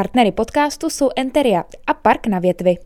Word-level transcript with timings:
Partnery 0.00 0.32
podcastu 0.32 0.90
jsou 0.90 1.10
Enteria 1.16 1.64
a 1.86 1.94
Park 1.94 2.26
na 2.26 2.38
větvi. 2.38 2.76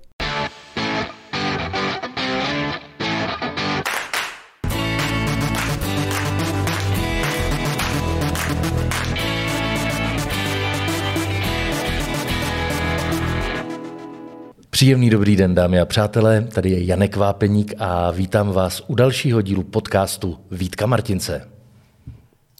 Příjemný 14.70 15.10
dobrý 15.10 15.36
den, 15.36 15.54
dámy 15.54 15.80
a 15.80 15.84
přátelé, 15.84 16.42
tady 16.54 16.70
je 16.70 16.84
Janek 16.84 17.16
Vápeník 17.16 17.74
a 17.78 18.10
vítám 18.10 18.52
vás 18.52 18.82
u 18.86 18.94
dalšího 18.94 19.42
dílu 19.42 19.62
podcastu 19.62 20.38
Vítka 20.50 20.86
Martince. 20.86 21.53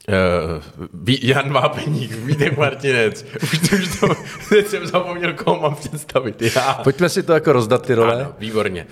Uh, 0.09 1.07
Jan 1.23 1.53
Vápeník, 1.53 2.13
Vítek 2.13 2.59
Martinec. 2.59 3.25
Už 3.43 3.69
to, 3.69 3.77
už 3.77 4.01
to, 4.01 4.09
teď 4.49 4.67
jsem 4.67 4.87
zapomněl, 4.87 5.33
koho 5.33 5.61
mám 5.61 5.75
představit. 5.75 6.43
Já. 6.43 6.75
Pojďme 6.85 7.09
si 7.09 7.23
to 7.23 7.33
jako 7.33 7.53
rozdat 7.53 7.87
ty 7.87 7.95
role. 7.95 8.15
Ano, 8.15 8.33
výborně. 8.39 8.87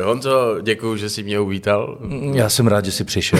Uh, 0.00 0.06
Honzo, 0.06 0.56
děkuji, 0.62 0.96
že 0.96 1.10
jsi 1.10 1.22
mě 1.22 1.40
uvítal. 1.40 1.98
Já 2.32 2.48
jsem 2.48 2.66
rád, 2.66 2.84
že 2.84 2.92
jsi 2.92 3.04
přišel. 3.04 3.38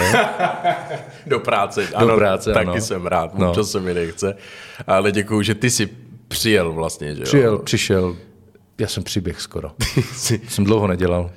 Do 1.27 1.41
práce, 1.41 1.89
ano, 1.95 2.07
Do 2.07 2.17
práce, 2.17 2.53
taky 2.53 2.71
ano. 2.71 2.81
jsem 2.81 3.07
rád, 3.07 3.39
No. 3.39 3.53
no. 3.57 3.65
se 3.65 3.81
mi 3.81 3.95
nechce. 3.95 4.37
Ale 4.87 5.13
děkuji, 5.13 5.43
že 5.43 5.55
ty 5.55 5.71
jsi 5.71 5.89
přijel 6.29 6.73
vlastně, 6.73 7.15
že 7.15 7.21
jo? 7.21 7.25
Přijel, 7.25 7.59
přišel, 7.59 8.17
já 8.79 8.87
jsem 8.89 9.03
přiběh 9.03 9.41
skoro. 9.41 9.71
Jsem 10.49 10.65
dlouho 10.65 10.87
nedělal. 10.87 11.31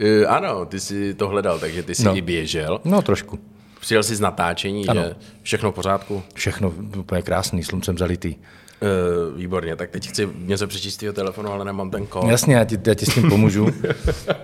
Uh, 0.00 0.24
ano, 0.28 0.66
ty 0.66 0.80
jsi 0.80 1.14
to 1.14 1.28
hledal, 1.28 1.58
takže 1.58 1.82
ty 1.82 1.94
jsi 1.94 2.04
no. 2.04 2.16
i 2.16 2.20
běžel. 2.20 2.80
No 2.84 3.02
trošku. 3.02 3.38
Přijel 3.80 4.02
jsi 4.02 4.16
z 4.16 4.20
natáčení, 4.20 4.88
Ano. 4.88 5.02
že 5.02 5.14
všechno 5.42 5.72
v 5.72 5.74
pořádku? 5.74 6.22
Všechno 6.34 6.72
úplně 6.98 7.22
krásný, 7.22 7.64
sluncem 7.64 7.98
zalitý. 7.98 8.36
Uh, 8.36 9.38
výborně, 9.38 9.76
tak 9.76 9.90
teď 9.90 10.08
chci 10.08 10.28
něco 10.34 10.66
přečíst 10.66 10.94
z 10.94 10.96
tvýho 10.96 11.12
telefonu, 11.12 11.52
ale 11.52 11.64
nemám 11.64 11.90
ten 11.90 12.06
kód. 12.06 12.24
Jasně, 12.28 12.54
já 12.54 12.64
ti, 12.64 12.78
já 12.86 12.94
ti 12.94 13.06
s 13.06 13.14
tím 13.14 13.28
pomůžu. 13.28 13.66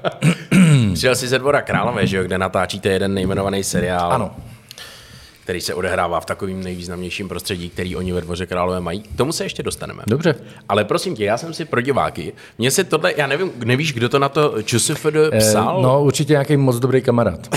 Přijel 0.94 1.16
jsi 1.16 1.28
ze 1.28 1.38
dvora 1.38 1.62
Králové, 1.62 2.06
že 2.06 2.16
jo, 2.16 2.24
kde 2.24 2.38
natáčíte 2.38 2.88
jeden 2.88 3.14
nejmenovaný 3.14 3.64
seriál. 3.64 4.12
Ano. 4.12 4.36
Který 5.46 5.60
se 5.60 5.74
odehrává 5.74 6.20
v 6.20 6.26
takovým 6.26 6.62
nejvýznamnějším 6.62 7.28
prostředí, 7.28 7.70
který 7.70 7.96
oni 7.96 8.12
ve 8.12 8.20
dvoře 8.20 8.46
Králové 8.46 8.80
mají. 8.80 9.00
K 9.00 9.16
tomu 9.16 9.32
se 9.32 9.44
ještě 9.44 9.62
dostaneme. 9.62 10.02
Dobře. 10.06 10.34
Ale 10.68 10.84
prosím 10.84 11.16
tě, 11.16 11.24
já 11.24 11.38
jsem 11.38 11.54
si 11.54 11.64
pro 11.64 11.80
diváky. 11.80 12.32
Mně 12.58 12.70
se 12.70 12.84
tohle, 12.84 13.14
já 13.16 13.26
nevím, 13.26 13.52
nevíš, 13.64 13.92
kdo 13.92 14.08
to 14.08 14.18
na 14.18 14.28
to 14.28 14.62
ČSFD 14.62 15.06
psal? 15.38 15.76
Eh, 15.78 15.82
No, 15.82 16.02
určitě 16.02 16.32
nějaký 16.32 16.56
moc 16.56 16.78
dobrý 16.78 17.02
kamarád. 17.02 17.48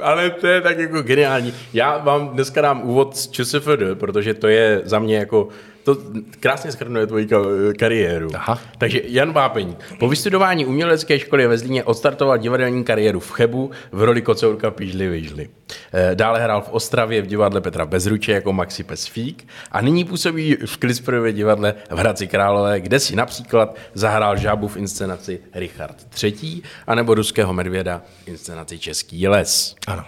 Ale 0.00 0.30
to 0.30 0.46
je 0.46 0.60
tak 0.60 0.78
jako 0.78 1.02
geniální. 1.02 1.54
Já 1.72 1.98
vám 1.98 2.28
dneska 2.28 2.60
dám 2.60 2.80
úvod 2.84 3.16
z 3.16 3.28
ČSFD, 3.30 3.68
protože 3.94 4.34
to 4.34 4.48
je 4.48 4.80
za 4.84 4.98
mě 4.98 5.16
jako, 5.16 5.48
to 5.84 5.96
krásně 6.40 6.72
schrnuje 6.72 7.06
tvoji 7.06 7.26
ka- 7.26 7.72
kariéru. 7.78 8.28
Aha. 8.34 8.58
Takže 8.78 9.00
Jan 9.04 9.32
Vápeník. 9.32 9.78
Po 9.98 10.08
vystudování 10.08 10.66
umělecké 10.66 11.18
školy 11.18 11.46
ve 11.46 11.58
Zlíně 11.58 11.84
odstartoval 11.84 12.38
divadelní 12.38 12.84
kariéru 12.84 13.20
v 13.20 13.30
Chebu 13.30 13.70
v 13.92 14.02
roli 14.02 14.22
kocourka 14.22 14.70
Pížli 14.70 15.08
Vyžli. 15.08 15.48
Eh, 15.92 16.14
Dále 16.14 16.42
hrál 16.42 16.60
v 16.62 16.68
Ostravě 16.70 17.22
v 17.22 17.26
divadle 17.26 17.60
Petra 17.60 17.86
Bezruče 17.86 18.32
jako 18.32 18.52
Maxi 18.52 18.82
Pesfík 18.84 19.48
a 19.72 19.80
nyní 19.80 20.04
působí 20.04 20.56
v 20.66 20.76
Klisperově 20.76 21.32
divadle 21.32 21.74
v 21.90 21.98
Hradci 21.98 22.26
Králové, 22.26 22.80
kde 22.80 23.00
si 23.00 23.16
například 23.16 23.76
zahrál 23.94 24.36
žábu 24.36 24.68
v 24.68 24.76
inscenaci 24.76 25.40
Richard 25.54 25.96
III. 26.22 26.62
anebo 26.86 27.14
Ruského 27.14 27.52
medvěda 27.52 28.02
v 28.24 28.28
inscenaci 28.28 28.78
Český 28.78 29.28
les. 29.28 29.74
Ano. 29.86 30.04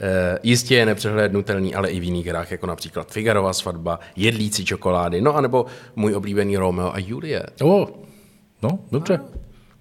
Eh, 0.00 0.38
Jistě 0.42 0.74
je 0.74 0.86
nepřehlédnutelný, 0.86 1.74
ale 1.74 1.90
i 1.90 2.00
v 2.00 2.04
jiných 2.04 2.26
hrách, 2.26 2.50
jako 2.50 2.66
například 2.66 3.10
Figarova 3.12 3.52
svatba, 3.52 4.00
Jedlíci 4.16 4.64
čokolády, 4.64 5.20
no 5.20 5.36
anebo 5.36 5.66
můj 5.96 6.14
oblíbený 6.14 6.56
Romeo 6.56 6.92
a 6.94 6.98
Julie. 6.98 7.46
O, 7.62 7.86
no, 8.62 8.78
dobře. 8.92 9.20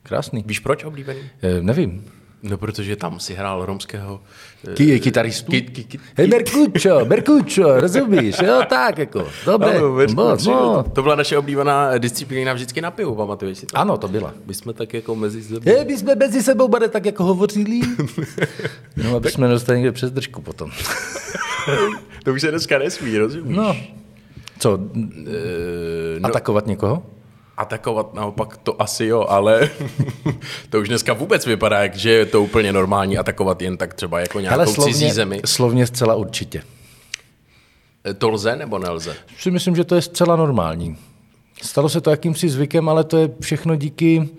Krásný. 0.03 0.43
Víš 0.47 0.59
proč 0.59 0.83
oblíbený? 0.83 1.19
Eh, 1.41 1.61
nevím. 1.61 2.18
No, 2.43 2.57
protože 2.57 2.95
tam 2.95 3.19
si 3.19 3.33
hrál 3.33 3.65
romského... 3.65 4.21
eh, 4.71 4.73
Ky, 4.73 4.99
kytaristu? 4.99 5.51
Ky- 5.51 5.61
ky- 5.61 5.83
ky- 5.83 5.99
Hej, 6.17 6.27
Merkučo, 6.27 7.05
Merkučo, 7.05 7.79
rozumíš? 7.79 8.35
Jo, 8.43 8.61
tak 8.69 8.97
jako. 8.97 9.27
Dobré. 9.45 9.77
Ano, 9.77 9.93
veř- 9.95 10.15
moc, 10.15 10.45
no. 10.45 10.83
To 10.93 11.01
byla 11.03 11.15
naše 11.15 11.37
oblíbená 11.37 11.97
disciplína 11.97 12.53
vždycky 12.53 12.81
na 12.81 12.91
pivu, 12.91 13.15
pamatuješ 13.15 13.57
si 13.57 13.65
to? 13.65 13.77
Ano, 13.77 13.97
to 13.97 14.07
byla. 14.07 14.33
My 14.45 14.53
jsme 14.53 14.73
tak 14.73 14.93
jako 14.93 15.15
mezi 15.15 15.43
sebou. 15.43 15.61
Hej, 15.65 15.85
my 15.85 15.97
jsme 15.97 16.15
mezi 16.15 16.43
sebou 16.43 16.67
bude 16.67 16.87
tak 16.87 17.05
jako 17.05 17.23
hovořili. 17.23 17.79
No, 19.03 19.15
aby 19.15 19.31
jsme 19.31 19.47
dostali 19.47 19.77
někde 19.79 19.91
přes 19.91 20.11
držku 20.11 20.41
potom. 20.41 20.71
To 22.23 22.33
už 22.33 22.41
se 22.41 22.49
dneska 22.51 22.77
nesmí, 22.79 23.17
rozumíš? 23.17 23.57
No. 23.57 23.75
Co, 24.59 24.79
Eh, 25.27 26.19
no, 26.19 26.29
atakovat 26.29 26.67
někoho? 26.67 27.03
Atakovat 27.59 28.13
naopak 28.13 28.57
to 28.57 28.81
asi 28.81 29.05
jo, 29.05 29.25
ale 29.29 29.69
to 30.69 30.79
už 30.79 30.87
dneska 30.87 31.13
vůbec 31.13 31.45
vypadá, 31.45 31.87
že 31.93 32.11
je 32.11 32.25
to 32.25 32.43
úplně 32.43 32.73
normální 32.73 33.17
atakovat 33.17 33.61
jen 33.61 33.77
tak 33.77 33.93
třeba 33.93 34.19
jako 34.19 34.39
nějakou 34.39 34.65
cizí 34.65 34.93
slovně, 34.93 35.13
zemi. 35.13 35.41
slovně 35.45 35.87
zcela 35.87 36.15
určitě. 36.15 36.63
Eh, 38.05 38.13
To 38.13 38.29
lze 38.29 38.55
nebo 38.55 38.79
nelze? 38.79 39.15
Si 39.39 39.51
myslím, 39.51 39.75
že 39.75 39.83
to 39.83 39.95
je 39.95 40.01
zcela 40.01 40.35
normální. 40.35 40.97
Stalo 41.61 41.89
se 41.89 42.01
to 42.01 42.09
jakýmsi 42.09 42.49
zvykem, 42.49 42.89
ale 42.89 43.03
to 43.03 43.17
je 43.17 43.29
všechno 43.41 43.75
díky 43.75 44.29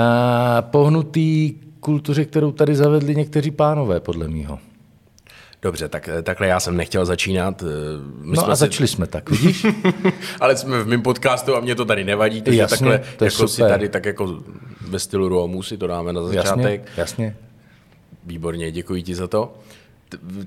a, 0.00 0.62
pohnutý 0.62 1.54
kultuře, 1.80 2.24
kterou 2.24 2.52
tady 2.52 2.76
zavedli 2.76 3.16
někteří 3.16 3.50
pánové, 3.50 4.00
podle 4.00 4.28
mýho. 4.28 4.58
Dobře, 5.62 5.88
tak 5.88 6.08
takhle 6.22 6.46
já 6.46 6.60
jsem 6.60 6.76
nechtěl 6.76 7.04
začínat. 7.06 7.62
eh, 7.62 7.66
My 8.20 8.36
No 8.36 8.42
jsme 8.42 8.52
a 8.52 8.56
si- 8.56 8.60
začali 8.60 8.88
jsme 8.88 9.06
tak, 9.06 9.30
vidíš? 9.30 9.66
Ale 10.40 10.56
jsme 10.56 10.82
v 10.82 10.86
mém 10.88 11.02
podcastu 11.02 11.56
a 11.56 11.60
mě 11.60 11.74
to 11.74 11.84
tady 11.84 12.04
nevadí, 12.04 12.42
takže 12.42 12.60
Jasně, 12.60 12.76
takhle 12.76 12.98
to 13.16 13.24
jako 13.24 13.48
si 13.48 13.54
super. 13.56 13.70
tady 13.70 13.88
tak 13.88 14.04
jako 14.04 14.38
ve 14.88 14.98
stylu 14.98 15.28
Romu 15.28 15.62
si 15.62 15.76
to 15.76 15.86
dáme 15.86 16.12
na 16.12 16.20
jasně, 16.20 16.36
začátek. 16.36 16.88
jasně. 16.96 17.36
Výborně, 18.26 18.70
děkuji 18.72 19.02
ti 19.02 19.14
za 19.14 19.26
to. 19.28 19.54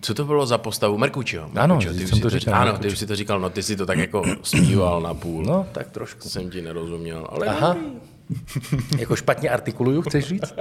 Co 0.02 0.14
to 0.14 0.26
bylo 0.26 0.46
za 0.46 0.58
postavu? 0.58 0.98
Merkučio. 0.98 1.50
Ano, 1.56 1.76
Merkučio, 1.76 2.08
jsem 2.08 2.18
si 2.18 2.22
to 2.22 2.30
říkal, 2.30 2.56
Ano, 2.56 2.78
ty 2.78 2.88
už 2.88 3.00
si 3.00 3.08
to 3.08 3.16
říkal, 3.16 3.40
no 3.40 3.50
ty 3.50 3.64
si 3.64 3.76
to 3.76 3.86
tak 3.86 3.98
jako 3.98 4.24
zpíval 4.44 5.02
na 5.02 5.14
půl. 5.14 5.44
No, 5.46 5.68
tak 5.72 5.90
trošku. 5.92 6.30
Jsem 6.30 6.50
ti 6.50 6.62
nerozuměl, 6.62 7.28
ale 7.30 7.48
Aha. 7.48 7.78
jako 8.98 9.16
špatně 9.16 9.50
artikuluju, 9.50 10.02
chceš 10.02 10.26
říct? 10.28 10.54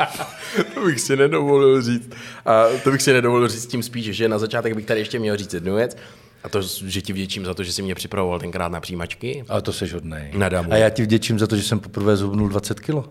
to 0.74 0.84
bych 0.84 1.00
si 1.00 1.16
nedovolil 1.16 1.82
říct. 1.82 2.10
A 2.46 2.64
to 2.84 2.90
bych 2.90 3.02
si 3.02 3.12
nedovolil 3.12 3.48
říct 3.48 3.66
tím 3.66 3.82
spíš, 3.82 4.06
že 4.16 4.28
na 4.28 4.38
začátek 4.38 4.74
bych 4.74 4.86
tady 4.86 5.00
ještě 5.00 5.18
měl 5.18 5.36
říct 5.36 5.54
jednu 5.54 5.74
věc. 5.74 5.96
A 6.44 6.48
to, 6.48 6.62
že 6.62 7.02
ti 7.02 7.12
vděčím 7.12 7.44
za 7.44 7.54
to, 7.54 7.62
že 7.64 7.72
jsi 7.72 7.82
mě 7.82 7.94
připravoval 7.94 8.38
tenkrát 8.40 8.72
na 8.72 8.80
přijímačky. 8.80 9.44
Ale 9.48 9.62
to 9.62 9.72
seš 9.72 9.94
hodnej. 9.94 10.30
Na 10.34 10.48
damu. 10.48 10.72
A 10.72 10.76
já 10.76 10.88
ti 10.90 11.02
vděčím 11.02 11.38
za 11.38 11.46
to, 11.46 11.56
že 11.56 11.62
jsem 11.62 11.80
poprvé 11.80 12.16
zhubnul 12.16 12.48
20 12.48 12.80
kilo. 12.80 13.04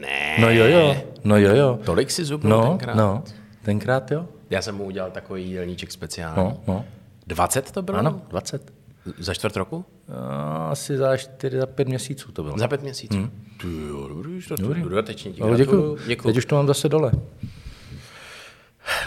Ne. 0.00 0.36
No 0.40 0.50
jo, 0.50 0.66
jo, 0.66 0.96
no 1.24 1.36
jo, 1.38 1.54
jo. 1.56 1.78
Tolik 1.84 2.10
si 2.10 2.24
zubnul 2.24 2.50
No, 2.60 2.68
tenkrát? 2.68 2.94
no, 2.96 3.24
tenkrát 3.62 4.10
jo. 4.10 4.26
Já 4.50 4.62
jsem 4.62 4.74
mu 4.74 4.84
udělal 4.84 5.10
takový 5.10 5.44
jídelníček 5.46 5.92
speciální. 5.92 6.36
No, 6.44 6.60
no. 6.66 6.84
20 7.26 7.70
to 7.70 7.82
bylo? 7.82 7.98
Ano, 7.98 8.22
20. 8.28 8.72
Za 9.18 9.34
čtvrt 9.34 9.56
roku? 9.56 9.84
A, 10.14 10.68
asi 10.70 10.96
za 10.96 11.16
4, 11.16 11.58
za 11.60 11.66
5 11.66 11.88
měsíců 11.88 12.32
to 12.32 12.42
bylo. 12.42 12.58
Za 12.58 12.68
pět 12.68 12.82
měsíců. 12.82 13.16
Hmm. 13.16 13.30
Ty 13.60 13.66
jo, 13.88 14.08
dobrý, 14.08 14.40
to 14.48 14.56
Dobrý. 14.56 14.82
dodatečně 14.82 15.30
gratuluju. 15.30 15.56
děkuji. 15.58 15.98
Děkuju. 16.06 16.32
Teď 16.32 16.38
už 16.38 16.44
to 16.46 16.54
mám 16.56 16.66
zase 16.66 16.88
dole. 16.88 17.12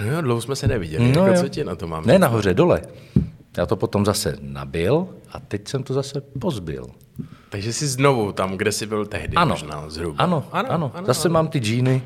No 0.06 0.12
jo, 0.12 0.22
dlouho 0.22 0.41
jsme 0.41 0.56
se 0.56 0.67
neviděli. 0.67 1.12
No 1.12 1.28
jako, 1.28 1.41
co 1.41 1.50
ti 1.50 1.63
na 1.63 1.75
to 1.75 1.88
mám? 1.88 2.06
Ne 2.06 2.19
nahoře, 2.19 2.53
dole. 2.53 2.81
Já 3.57 3.66
to 3.66 3.75
potom 3.75 4.06
zase 4.06 4.38
nabil 4.41 5.07
a 5.31 5.39
teď 5.39 5.67
jsem 5.67 5.84
to 5.84 5.94
zase 5.94 6.22
pozbil. 6.22 6.85
Takže 7.50 7.73
jsi 7.73 7.88
znovu 7.88 8.31
tam, 8.31 8.57
kde 8.57 8.72
jsi 8.72 8.85
byl 8.85 9.06
tehdy 9.06 9.35
Ano, 9.35 9.50
možná 9.50 9.89
zhruba. 9.89 10.23
ano, 10.23 10.44
ano, 10.51 10.69
ano. 10.72 10.94
Zase 11.06 11.29
mám 11.29 11.47
ty 11.47 11.59
džíny, 11.59 12.03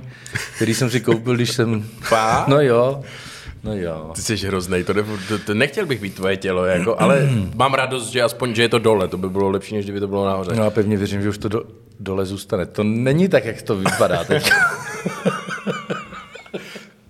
který 0.55 0.73
jsem 0.73 0.89
si 0.89 1.01
koupil, 1.01 1.35
když 1.35 1.51
jsem... 1.51 1.81
Fakt? 1.99 2.47
No 2.51 2.61
jo, 2.61 3.03
no 3.65 3.75
jo. 3.75 4.11
Ty 4.15 4.21
jsi 4.21 4.35
hroznej, 4.47 4.83
to, 4.83 4.93
ne, 4.93 5.03
to, 5.27 5.39
to, 5.39 5.53
nechtěl 5.53 5.85
bych 5.85 6.01
být 6.01 6.15
tvoje 6.15 6.37
tělo, 6.37 6.65
jako, 6.65 7.01
ale 7.01 7.29
mám 7.55 7.73
radost, 7.73 8.07
že 8.09 8.21
aspoň, 8.23 8.55
že 8.55 8.61
je 8.61 8.69
to 8.69 8.79
dole, 8.79 9.07
to 9.07 9.17
by 9.17 9.29
bylo 9.29 9.49
lepší, 9.49 9.75
než 9.75 9.85
kdyby 9.85 9.99
to 9.99 10.07
bylo 10.07 10.25
nahoře. 10.25 10.51
No 10.55 10.63
a 10.63 10.69
pevně 10.69 10.97
věřím, 10.97 11.21
že 11.21 11.29
už 11.29 11.37
to 11.37 11.49
do, 11.49 11.63
dole 11.99 12.25
zůstane. 12.25 12.65
To 12.65 12.83
není 12.83 13.29
tak, 13.29 13.45
jak 13.45 13.61
to 13.61 13.75
vypadá 13.75 14.23
teď. 14.23 14.49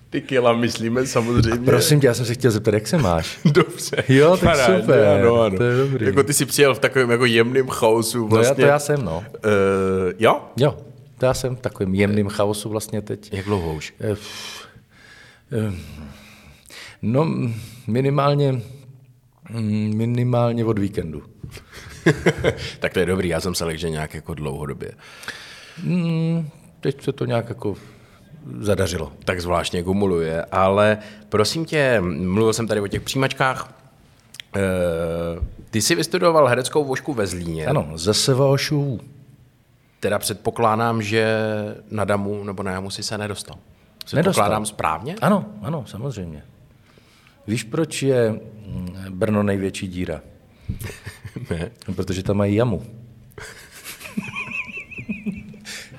Ty 0.09 0.21
kila 0.21 0.53
myslíme 0.53 1.05
samozřejmě. 1.05 1.65
Prosím 1.65 1.99
tě, 1.99 2.07
já 2.07 2.13
jsem 2.13 2.25
se 2.25 2.33
chtěl 2.33 2.51
zeptat, 2.51 2.73
jak 2.73 2.87
se 2.87 2.97
máš? 2.97 3.39
Dobře. 3.45 4.03
Jo, 4.09 4.31
tak 4.37 4.43
Parádně, 4.43 4.81
super, 4.81 5.05
Ano, 5.05 5.41
ano. 5.41 5.57
to 5.57 5.63
je 5.63 5.77
dobrý. 5.77 6.05
Jako 6.05 6.23
ty 6.23 6.33
jsi 6.33 6.45
přijel 6.45 6.75
v 6.75 6.79
takovém 6.79 7.09
jako 7.11 7.25
jemném 7.25 7.67
chaosu 7.67 8.17
No 8.19 8.23
já, 8.25 8.29
vlastně. 8.29 8.55
to 8.63 8.69
já 8.69 8.79
jsem, 8.79 9.05
no. 9.05 9.17
Uh, 9.17 10.13
jo? 10.19 10.41
Jo, 10.57 10.77
to 11.17 11.25
já 11.25 11.33
jsem 11.33 11.55
v 11.55 11.59
takovém 11.59 11.95
jemném 11.95 12.27
chaosu 12.29 12.69
vlastně 12.69 13.01
teď. 13.01 13.33
Jak 13.33 13.45
dlouho 13.45 13.73
už? 13.73 13.93
F- 13.99 14.65
eh, 15.51 15.73
No, 17.05 17.27
minimálně, 17.87 18.61
minimálně 19.93 20.65
od 20.65 20.79
víkendu. 20.79 21.23
tak 22.79 22.93
to 22.93 22.99
je 22.99 23.05
dobrý, 23.05 23.29
já 23.29 23.39
jsem 23.41 23.55
se 23.55 23.65
lekl, 23.65 23.79
že 23.79 23.89
nějak 23.89 24.13
jako 24.13 24.33
dlouhodobě. 24.33 24.91
Mm, 25.83 26.49
teď 26.79 27.03
se 27.03 27.11
to 27.11 27.25
nějak 27.25 27.49
jako 27.49 27.75
zadařilo. 28.59 29.11
Tak 29.25 29.41
zvláštně 29.41 29.83
kumuluje, 29.83 30.45
ale 30.51 30.97
prosím 31.29 31.65
tě, 31.65 32.01
mluvil 32.01 32.53
jsem 32.53 32.67
tady 32.67 32.81
o 32.81 32.87
těch 32.87 33.01
přijímačkách, 33.01 33.71
Eh, 34.57 35.39
Ty 35.69 35.81
jsi 35.81 35.95
vystudoval 35.95 36.47
hereckou 36.47 36.83
vošku 36.85 37.13
ve 37.13 37.27
Zlíně. 37.27 37.65
Ano, 37.65 37.87
ze 37.95 38.13
SVOŠů. 38.13 38.99
Teda 39.99 40.19
předpokládám, 40.19 41.01
že 41.01 41.37
na 41.91 42.05
Damu 42.05 42.43
nebo 42.43 42.63
na 42.63 42.71
Jamu 42.71 42.89
si 42.89 43.03
se 43.03 43.17
nedostal. 43.17 43.55
Předpokládám 44.05 44.51
Nedostal. 44.61 44.65
správně? 44.75 45.15
Ano, 45.21 45.45
ano, 45.61 45.83
samozřejmě. 45.87 46.43
Víš, 47.47 47.63
proč 47.63 48.03
je 48.03 48.31
mm, 48.31 48.95
Brno 49.09 49.43
největší 49.43 49.87
díra? 49.87 50.21
Ne. 51.49 51.71
No, 51.87 51.93
protože 51.93 52.23
tam 52.23 52.37
mají 52.37 52.55
jamu. 52.55 52.83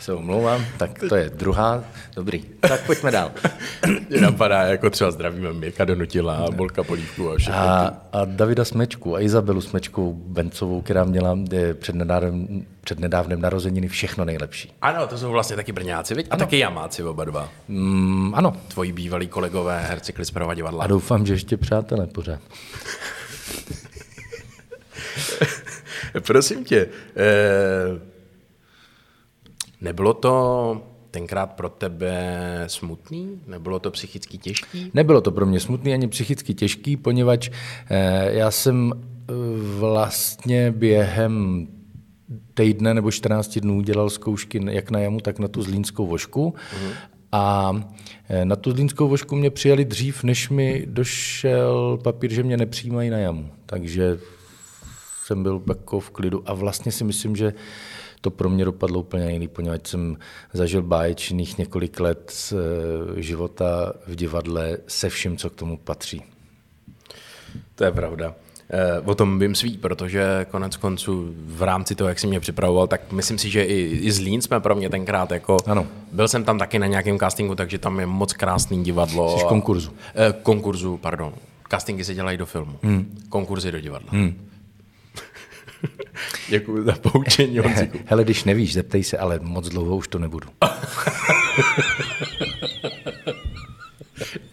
Se 0.06 0.14
omlouvám, 0.14 0.64
tak 0.76 0.98
to 1.08 1.16
je 1.16 1.30
druhá. 1.30 1.84
Dobrý, 2.16 2.44
tak 2.60 2.86
pojďme 2.86 3.10
dál. 3.10 3.30
Mě 4.08 4.20
napadá, 4.20 4.62
jako 4.62 4.90
třeba 4.90 5.10
zdravíme 5.10 5.52
Mirka 5.52 5.84
Donutila 5.84 6.46
Bolka 6.50 6.82
Polívku 6.82 7.30
a 7.30 7.36
všechno. 7.36 7.60
A, 7.60 7.94
a 8.12 8.24
Davida 8.24 8.64
Smečku 8.64 9.16
a 9.16 9.20
Izabelu 9.20 9.60
Smečkou 9.60 10.12
Bencovou, 10.12 10.82
která 10.82 11.04
měla 11.04 11.38
před 11.74 11.94
nedávnem, 11.94 12.64
před 12.80 12.98
nedávnem 12.98 13.40
narozeniny 13.40 13.88
všechno 13.88 14.24
nejlepší. 14.24 14.72
Ano, 14.82 15.06
to 15.06 15.18
jsou 15.18 15.30
vlastně 15.30 15.56
taky 15.56 15.72
Brňáci, 15.72 16.14
viď? 16.14 16.26
A 16.30 16.36
taky 16.36 16.58
Jamáci 16.58 17.02
oba 17.02 17.24
dva. 17.24 17.48
Mm, 17.68 18.34
ano, 18.34 18.56
Tvoji 18.68 18.92
bývalí 18.92 19.28
kolegové, 19.28 19.82
herci 19.82 20.12
Klisperova 20.12 20.54
divadla. 20.54 20.84
a 20.84 20.86
doufám, 20.86 21.26
že 21.26 21.34
ještě 21.34 21.56
přátelé 21.56 22.06
pořád. 22.06 22.40
Prosím 26.26 26.64
tě, 26.64 26.86
eh, 27.16 28.15
nebylo 29.80 30.14
to 30.14 30.82
tenkrát 31.10 31.46
pro 31.46 31.68
tebe 31.68 32.64
smutný? 32.66 33.40
Nebylo 33.46 33.78
to 33.78 33.90
psychicky 33.90 34.38
těžký? 34.38 34.90
Nebylo 34.94 35.20
to 35.20 35.32
pro 35.32 35.46
mě 35.46 35.60
smutný 35.60 35.92
ani 35.92 36.08
psychicky 36.08 36.54
těžký, 36.54 36.96
poněvadž 36.96 37.50
eh, 37.90 38.32
já 38.32 38.50
jsem 38.50 38.92
eh, 38.92 39.32
vlastně 39.78 40.70
během 40.70 41.66
týdne 42.54 42.94
nebo 42.94 43.10
14 43.10 43.58
dnů 43.58 43.80
dělal 43.80 44.10
zkoušky 44.10 44.60
jak 44.70 44.90
na 44.90 44.98
jamu, 44.98 45.20
tak 45.20 45.38
na 45.38 45.48
tu 45.48 45.62
zlínskou 45.62 46.06
vošku. 46.06 46.54
A 47.32 47.72
eh, 48.28 48.44
na 48.44 48.56
tu 48.56 48.72
zlínskou 48.72 49.08
vošku 49.08 49.36
mě 49.36 49.50
přijali 49.50 49.84
dřív, 49.84 50.24
než 50.24 50.48
mi 50.48 50.86
došel 50.86 51.98
papír, 52.02 52.32
že 52.32 52.42
mě 52.42 52.56
nepřijímají 52.56 53.10
na 53.10 53.18
jamu. 53.18 53.50
Takže 53.66 54.18
jsem 55.24 55.42
byl 55.42 55.62
jako 55.68 56.00
v 56.00 56.10
klidu 56.10 56.42
a 56.46 56.54
vlastně 56.54 56.92
si 56.92 57.04
myslím, 57.04 57.36
že 57.36 57.52
to 58.20 58.30
pro 58.30 58.48
mě 58.50 58.64
dopadlo 58.64 59.00
úplně 59.00 59.32
jiný, 59.32 59.48
poněvadž 59.48 59.88
jsem 59.88 60.16
zažil 60.52 60.82
báječných 60.82 61.58
několik 61.58 62.00
let 62.00 62.30
z 62.34 62.52
eh, 62.52 63.22
života 63.22 63.92
v 64.06 64.14
divadle 64.14 64.78
se 64.86 65.08
vším, 65.08 65.36
co 65.36 65.50
k 65.50 65.54
tomu 65.54 65.76
patří. 65.76 66.22
To 67.74 67.84
je 67.84 67.92
pravda. 67.92 68.34
Eh, 68.70 69.00
O 69.00 69.14
tom 69.14 69.38
vím 69.38 69.54
svý, 69.54 69.78
protože 69.78 70.46
konec 70.50 70.76
konců 70.76 71.34
v 71.46 71.62
rámci 71.62 71.94
toho, 71.94 72.08
jak 72.08 72.18
jsi 72.18 72.26
mě 72.26 72.40
připravoval, 72.40 72.86
tak 72.86 73.12
myslím 73.12 73.38
si, 73.38 73.50
že 73.50 73.64
i, 73.64 73.98
i 74.02 74.12
Zlín 74.12 74.42
jsme 74.42 74.60
pro 74.60 74.74
mě 74.74 74.90
tenkrát 74.90 75.30
jako... 75.30 75.56
Ano. 75.66 75.86
Byl 76.12 76.28
jsem 76.28 76.44
tam 76.44 76.58
taky 76.58 76.78
na 76.78 76.86
nějakém 76.86 77.18
castingu, 77.18 77.54
takže 77.54 77.78
tam 77.78 78.00
je 78.00 78.06
moc 78.06 78.32
krásný 78.32 78.84
divadlo. 78.84 79.38
Jsi 79.38 79.44
v 79.44 79.48
konkurzu. 79.48 79.90
Eh, 80.14 80.34
konkurzu, 80.42 80.96
pardon. 80.96 81.32
Castingy 81.70 82.04
se 82.04 82.14
dělají 82.14 82.38
do 82.38 82.46
filmu. 82.46 82.78
Hmm. 82.82 83.18
Konkurzy 83.28 83.72
do 83.72 83.80
divadla. 83.80 84.08
Hmm. 84.12 84.45
Děkuji 86.48 86.84
za 86.84 86.92
poučení, 86.92 87.58
Honziku. 87.58 87.98
Hele, 88.04 88.24
když 88.24 88.44
nevíš, 88.44 88.74
zeptej 88.74 89.04
se, 89.04 89.18
ale 89.18 89.38
moc 89.42 89.68
dlouho 89.68 89.96
už 89.96 90.08
to 90.08 90.18
nebudu. 90.18 90.48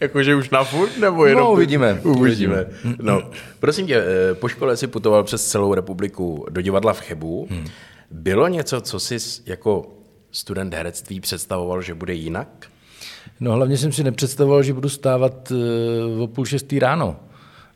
Jakože 0.00 0.34
už 0.34 0.50
na 0.50 0.64
furt, 0.64 0.98
nebo 0.98 1.26
jenom... 1.26 1.44
No, 1.44 1.52
uvidíme. 1.52 2.00
Uvidíme. 2.02 2.66
No, 3.02 3.22
prosím 3.60 3.86
tě, 3.86 3.96
eh, 3.96 4.34
po 4.34 4.48
škole 4.48 4.76
si 4.76 4.86
putoval 4.86 5.24
přes 5.24 5.46
celou 5.46 5.74
republiku 5.74 6.46
do 6.50 6.60
divadla 6.60 6.92
v 6.92 7.00
Chebu. 7.00 7.46
Hmm. 7.50 7.66
Bylo 8.10 8.48
něco, 8.48 8.80
co 8.80 9.00
jsi 9.00 9.16
jako 9.46 9.86
student 10.30 10.74
herectví 10.74 11.20
představoval, 11.20 11.82
že 11.82 11.94
bude 11.94 12.14
jinak? 12.14 12.66
No 13.40 13.52
hlavně 13.52 13.76
jsem 13.76 13.92
si 13.92 14.04
nepředstavoval, 14.04 14.62
že 14.62 14.72
budu 14.72 14.88
stávat 14.88 15.52
eh, 15.52 16.22
o 16.22 16.26
půl 16.26 16.44
šestý 16.44 16.78
ráno 16.78 17.16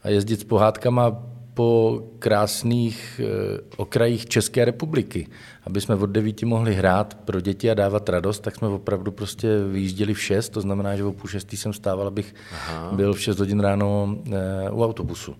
a 0.02 0.08
jezdit 0.08 0.40
s 0.40 0.44
pohádkama 0.44 1.22
po 1.58 2.02
krásných 2.18 3.20
eh, 3.20 3.60
okrajích 3.76 4.26
České 4.26 4.64
republiky. 4.64 5.26
Aby 5.64 5.80
jsme 5.80 5.94
od 5.94 6.06
devíti 6.06 6.46
mohli 6.46 6.74
hrát 6.74 7.14
pro 7.14 7.40
děti 7.40 7.70
a 7.70 7.74
dávat 7.74 8.08
radost, 8.08 8.40
tak 8.40 8.54
jsme 8.54 8.68
opravdu 8.68 9.10
prostě 9.10 9.48
vyjížděli 9.72 10.14
v 10.14 10.20
šest, 10.20 10.48
to 10.48 10.60
znamená, 10.60 10.96
že 10.96 11.04
o 11.04 11.12
půl 11.12 11.30
šestý 11.30 11.56
jsem 11.56 11.72
stával, 11.72 12.06
abych 12.06 12.34
Aha. 12.52 12.90
byl 12.92 13.14
v 13.14 13.20
šest 13.20 13.38
hodin 13.38 13.60
ráno 13.60 14.16
eh, 14.32 14.70
u 14.70 14.84
autobusu. 14.84 15.34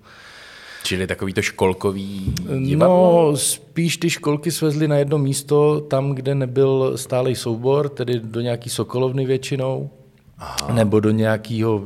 Čili 0.83 1.07
takový 1.07 1.33
to 1.33 1.43
školkový 1.43 2.35
divadlo? 2.67 3.31
No, 3.31 3.37
spíš 3.37 3.97
ty 3.97 4.11
školky 4.11 4.51
svezly 4.51 4.89
na 4.89 4.97
jedno 4.97 5.19
místo, 5.19 5.81
tam, 5.81 6.15
kde 6.15 6.35
nebyl 6.35 6.93
stálej 6.97 7.35
soubor, 7.35 7.89
tedy 7.89 8.21
do 8.21 8.41
nějaký 8.41 8.71
sokolovny 8.71 9.27
většinou, 9.27 9.91
Aha. 10.39 10.73
nebo 10.73 11.01
do 11.01 11.11
nějakého, 11.11 11.83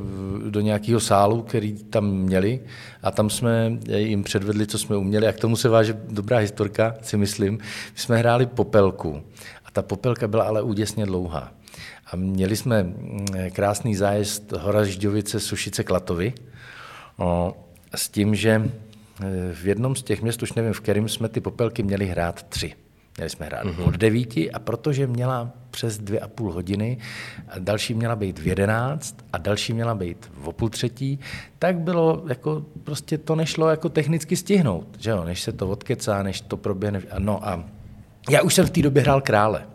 do 0.51 0.61
nějakého 0.61 1.01
sálu, 1.01 1.43
který 1.43 1.73
tam 1.73 2.11
měli 2.11 2.61
a 3.03 3.11
tam 3.11 3.31
jsme 3.31 3.79
jim 3.97 4.23
předvedli, 4.23 4.67
co 4.67 4.79
jsme 4.79 4.97
uměli 4.97 5.27
a 5.27 5.33
k 5.33 5.41
tomu 5.41 5.57
se 5.57 5.69
váže 5.69 6.01
dobrá 6.09 6.39
historka, 6.39 6.95
si 7.03 7.17
myslím. 7.17 7.53
My 7.93 7.99
jsme 7.99 8.17
hráli 8.17 8.47
popelku 8.47 9.23
a 9.65 9.71
ta 9.73 9.83
popelka 9.83 10.29
byla 10.29 10.45
ale 10.45 10.63
úděsně 10.63 11.07
dlouhá. 11.07 11.53
A 12.13 12.17
měli 12.17 12.57
jsme 12.57 12.83
mm, 12.83 13.27
krásný 13.53 13.97
zájezd 13.97 14.53
Hora 14.53 14.85
Žďovice, 14.85 15.41
Sušice, 15.41 15.85
Klatovy, 15.85 16.33
o, 17.19 17.57
s 17.95 18.09
tím, 18.09 18.35
že 18.35 18.51
eh, 18.61 19.55
v 19.55 19.67
jednom 19.67 19.97
z 19.97 20.03
těch 20.03 20.23
měst, 20.23 20.43
už 20.43 20.53
nevím, 20.53 20.73
v 20.73 20.81
kterém 20.81 21.09
jsme 21.09 21.29
ty 21.29 21.41
popelky 21.41 21.83
měli 21.83 22.07
hrát 22.07 22.43
tři. 22.43 22.75
Měli 23.17 23.31
jsme 23.31 23.47
hrát 23.47 23.65
mm-hmm. 23.65 23.89
od 23.89 23.97
devíti 23.97 24.51
a 24.51 24.59
protože 24.59 25.07
měla 25.07 25.51
přes 25.71 25.99
dvě 25.99 26.21
a 26.21 26.29
půl 26.29 26.53
hodiny, 26.53 26.99
a 27.49 27.59
další 27.59 27.95
měla 27.95 28.17
být 28.17 28.39
v 28.39 28.47
jedenáct 28.47 29.17
a 29.33 29.39
další 29.39 29.73
měla 29.73 29.95
být 29.95 30.31
v 30.35 30.53
půl 30.53 30.69
třetí, 30.69 31.19
tak 31.59 31.79
bylo 31.79 32.23
jako, 32.29 32.65
prostě 32.85 33.19
to 33.19 33.35
nešlo 33.35 33.69
jako 33.69 33.89
technicky 33.89 34.37
stihnout, 34.37 34.97
že 35.01 35.11
jo, 35.11 35.25
než 35.25 35.43
se 35.43 35.53
to 35.53 35.69
odkecá, 35.69 36.23
než 36.23 36.41
to 36.41 36.57
proběhne. 36.57 37.03
No 37.19 37.49
a 37.49 37.65
já 38.31 38.43
už 38.43 38.55
jsem 38.55 38.67
v 38.67 38.71
té 38.71 38.83
době 38.83 39.03
hrál 39.03 39.21
krále. 39.21 39.67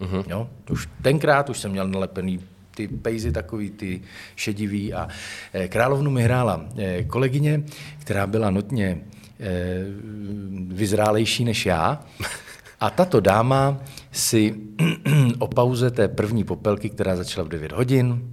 Mm-hmm. 0.00 0.24
Jo? 0.28 0.48
Už 0.70 0.88
tenkrát 1.02 1.50
už 1.50 1.58
jsem 1.58 1.70
měl 1.70 1.88
nalepený 1.88 2.40
ty 2.74 2.88
pejzy 2.88 3.32
takový, 3.32 3.70
ty 3.70 4.00
šedivý 4.36 4.94
a 4.94 5.08
eh, 5.52 5.68
královnu 5.68 6.10
mi 6.10 6.22
hrála 6.22 6.66
eh, 6.78 7.04
kolegyně, 7.04 7.62
která 7.98 8.26
byla 8.26 8.50
notně 8.50 8.98
eh, 9.40 9.84
vyzrálejší 10.66 11.44
než 11.44 11.66
já. 11.66 12.04
A 12.82 12.90
tato 12.90 13.20
dáma 13.20 13.80
si 14.12 14.54
o 15.38 15.48
pauze 15.48 15.90
té 15.90 16.08
první 16.08 16.44
popelky, 16.44 16.90
která 16.90 17.16
začala 17.16 17.46
v 17.46 17.48
9 17.48 17.72
hodin, 17.72 18.32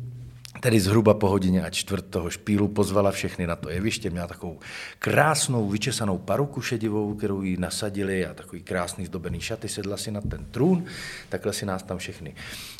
tedy 0.59 0.79
zhruba 0.79 1.13
po 1.13 1.29
hodině 1.29 1.63
a 1.63 1.69
čtvrt 1.69 2.05
toho 2.05 2.29
špílu 2.29 2.67
pozvala 2.67 3.11
všechny 3.11 3.47
na 3.47 3.55
to 3.55 3.69
jeviště. 3.69 4.09
Měla 4.09 4.27
takovou 4.27 4.59
krásnou 4.99 5.69
vyčesanou 5.69 6.17
paruku 6.17 6.61
šedivou, 6.61 7.15
kterou 7.15 7.41
jí 7.41 7.57
nasadili 7.57 8.25
a 8.25 8.33
takový 8.33 8.63
krásný 8.63 9.05
zdobený 9.05 9.41
šaty, 9.41 9.69
sedla 9.69 9.97
si 9.97 10.11
na 10.11 10.21
ten 10.21 10.45
trůn, 10.45 10.85
takhle 11.29 11.53
si 11.53 11.65
nás 11.65 11.83
tam 11.83 11.97
všechny 11.97 12.35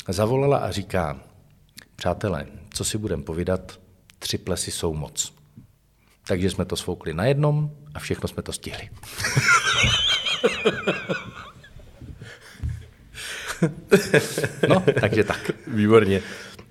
zavolala 0.08 0.58
a 0.58 0.70
říká, 0.70 1.20
přátelé, 1.96 2.46
co 2.74 2.84
si 2.84 2.98
budem 2.98 3.22
povídat, 3.22 3.80
tři 4.18 4.38
plesy 4.38 4.70
jsou 4.70 4.94
moc. 4.94 5.34
Takže 6.26 6.50
jsme 6.50 6.64
to 6.64 6.76
svoukli 6.76 7.14
na 7.14 7.24
jednom 7.24 7.70
a 7.94 7.98
všechno 7.98 8.28
jsme 8.28 8.42
to 8.42 8.52
stihli. 8.52 8.88
no, 14.68 14.82
takže 15.00 15.24
tak. 15.24 15.50
Výborně. 15.66 16.22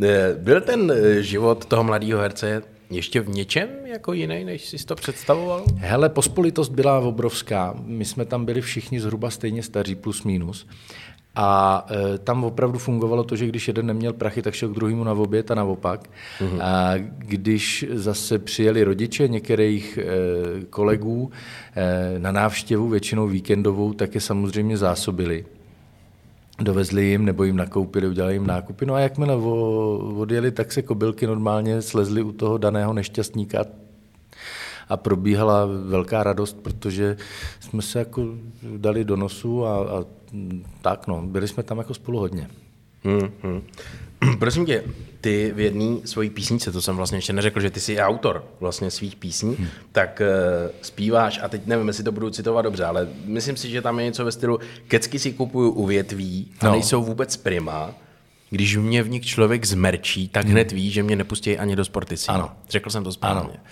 Eh, 0.03 0.35
Byl 0.39 0.61
ten 0.61 0.91
eh, 0.91 1.21
život 1.21 1.65
toho 1.65 1.83
mladého 1.83 2.19
herce 2.19 2.63
ještě 2.89 3.21
v 3.21 3.29
něčem 3.29 3.69
jako 3.85 4.13
jiný, 4.13 4.45
než 4.45 4.69
jsi 4.69 4.85
to 4.85 4.95
představoval? 4.95 5.65
Hele, 5.75 6.09
pospolitost 6.09 6.71
byla 6.71 6.99
obrovská. 6.99 7.75
My 7.85 8.05
jsme 8.05 8.25
tam 8.25 8.45
byli 8.45 8.61
všichni 8.61 9.01
zhruba 9.01 9.29
stejně 9.29 9.63
staří, 9.63 9.95
plus 9.95 10.23
minus. 10.23 10.67
A 11.35 11.85
e, 11.91 12.17
tam 12.17 12.43
opravdu 12.43 12.79
fungovalo 12.79 13.23
to, 13.23 13.35
že 13.35 13.47
když 13.47 13.67
jeden 13.67 13.85
neměl 13.85 14.13
prachy, 14.13 14.41
tak 14.41 14.53
šel 14.53 14.69
k 14.69 14.75
druhému 14.75 15.03
na 15.03 15.13
oběd 15.13 15.51
a 15.51 15.55
naopak. 15.55 16.09
Mm-hmm. 16.39 16.61
A 16.61 16.93
když 17.17 17.85
zase 17.93 18.39
přijeli 18.39 18.83
rodiče 18.83 19.27
některých 19.27 19.97
e, 19.97 20.05
kolegů 20.65 21.31
e, 21.75 22.19
na 22.19 22.31
návštěvu, 22.31 22.89
většinou 22.89 23.27
víkendovou, 23.27 23.93
tak 23.93 24.15
je 24.15 24.21
samozřejmě 24.21 24.77
zásobili. 24.77 25.45
Dovezli 26.61 27.05
jim 27.05 27.25
nebo 27.25 27.43
jim 27.43 27.57
nakoupili, 27.57 28.07
udělali 28.07 28.33
jim 28.33 28.47
nákupy. 28.47 28.85
No 28.85 28.93
a 28.93 28.99
jakmile 28.99 29.35
odjeli, 30.15 30.51
tak 30.51 30.71
se 30.71 30.81
kobylky 30.81 31.27
normálně 31.27 31.81
slezly 31.81 32.21
u 32.21 32.31
toho 32.31 32.57
daného 32.57 32.93
nešťastníka 32.93 33.65
a 34.89 34.97
probíhala 34.97 35.65
velká 35.65 36.23
radost, 36.23 36.57
protože 36.61 37.17
jsme 37.59 37.81
se 37.81 37.99
jako 37.99 38.27
dali 38.77 39.03
do 39.03 39.15
nosu 39.15 39.65
a, 39.65 39.77
a 39.77 40.05
tak 40.81 41.07
no, 41.07 41.21
byli 41.21 41.47
jsme 41.47 41.63
tam 41.63 41.77
jako 41.77 41.93
spolu 41.93 42.19
hodně. 42.19 42.49
Hmm, 43.03 43.29
hmm. 43.43 43.61
Prosím 44.39 44.65
tě, 44.65 44.83
ty 45.21 45.51
v 45.55 45.59
jedné 45.59 45.97
svojí 46.05 46.29
písnice, 46.29 46.71
to 46.71 46.81
jsem 46.81 46.95
vlastně 46.95 47.17
ještě 47.17 47.33
neřekl, 47.33 47.59
že 47.59 47.69
ty 47.69 47.79
jsi 47.79 47.99
autor 47.99 48.45
vlastně 48.59 48.91
svých 48.91 49.15
písní, 49.15 49.55
hmm. 49.55 49.67
tak 49.91 50.21
uh, 50.21 50.71
zpíváš, 50.81 51.39
a 51.43 51.47
teď 51.47 51.65
nevím, 51.65 51.87
jestli 51.87 52.03
to 52.03 52.11
budu 52.11 52.29
citovat 52.29 52.65
dobře, 52.65 52.85
ale 52.85 53.07
myslím 53.25 53.57
si, 53.57 53.69
že 53.69 53.81
tam 53.81 53.99
je 53.99 54.05
něco 54.05 54.25
ve 54.25 54.31
stylu, 54.31 54.59
kecky 54.87 55.19
si 55.19 55.33
kupuju 55.33 55.71
u 55.71 55.85
větví 55.85 56.51
a 56.59 56.65
no. 56.65 56.71
nejsou 56.71 57.03
vůbec 57.03 57.37
prima, 57.37 57.93
když 58.49 58.77
mě 58.77 59.03
v 59.03 59.09
nich 59.09 59.25
člověk 59.25 59.65
zmerčí, 59.65 60.27
tak 60.27 60.45
hmm. 60.45 60.51
hned 60.51 60.71
ví, 60.71 60.91
že 60.91 61.03
mě 61.03 61.15
nepustí 61.15 61.57
ani 61.57 61.75
do 61.75 61.85
sportici. 61.85 62.27
Ano. 62.27 62.51
Řekl 62.69 62.89
jsem 62.89 63.03
to 63.03 63.11
správně. 63.11 63.53
Ano. 63.53 63.63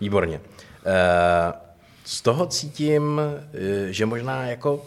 Výborně. 0.00 0.40
Uh, 0.40 0.92
z 2.04 2.22
toho 2.22 2.46
cítím, 2.46 3.20
eh, 3.20 3.92
že 3.92 4.06
možná 4.06 4.44
jako 4.44 4.86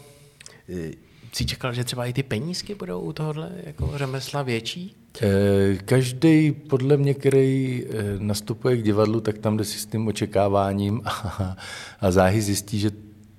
Jsi 1.34 1.46
čekal, 1.46 1.74
že 1.74 1.84
třeba 1.84 2.06
i 2.06 2.14
ty 2.14 2.24
penízky 2.24 2.76
budou 2.76 3.00
u 3.00 3.14
tohohle 3.14 3.52
jako 3.64 3.92
řemesla 3.96 4.42
větší? 4.42 4.99
Eh, 5.22 5.78
Každý, 5.86 6.52
podle 6.52 6.98
mě, 6.98 7.14
který 7.14 7.84
eh, 7.86 7.94
nastupuje 8.20 8.78
k 8.78 8.84
divadlu, 8.84 9.22
tak 9.22 9.38
tam 9.38 9.58
jde 9.58 9.66
si 9.66 9.80
s 9.80 9.86
tím 9.86 10.08
očekáváním 10.08 11.02
a, 11.06 11.56
a 12.02 12.12
záhy 12.12 12.42
zjistí, 12.42 12.80
že 12.80 12.92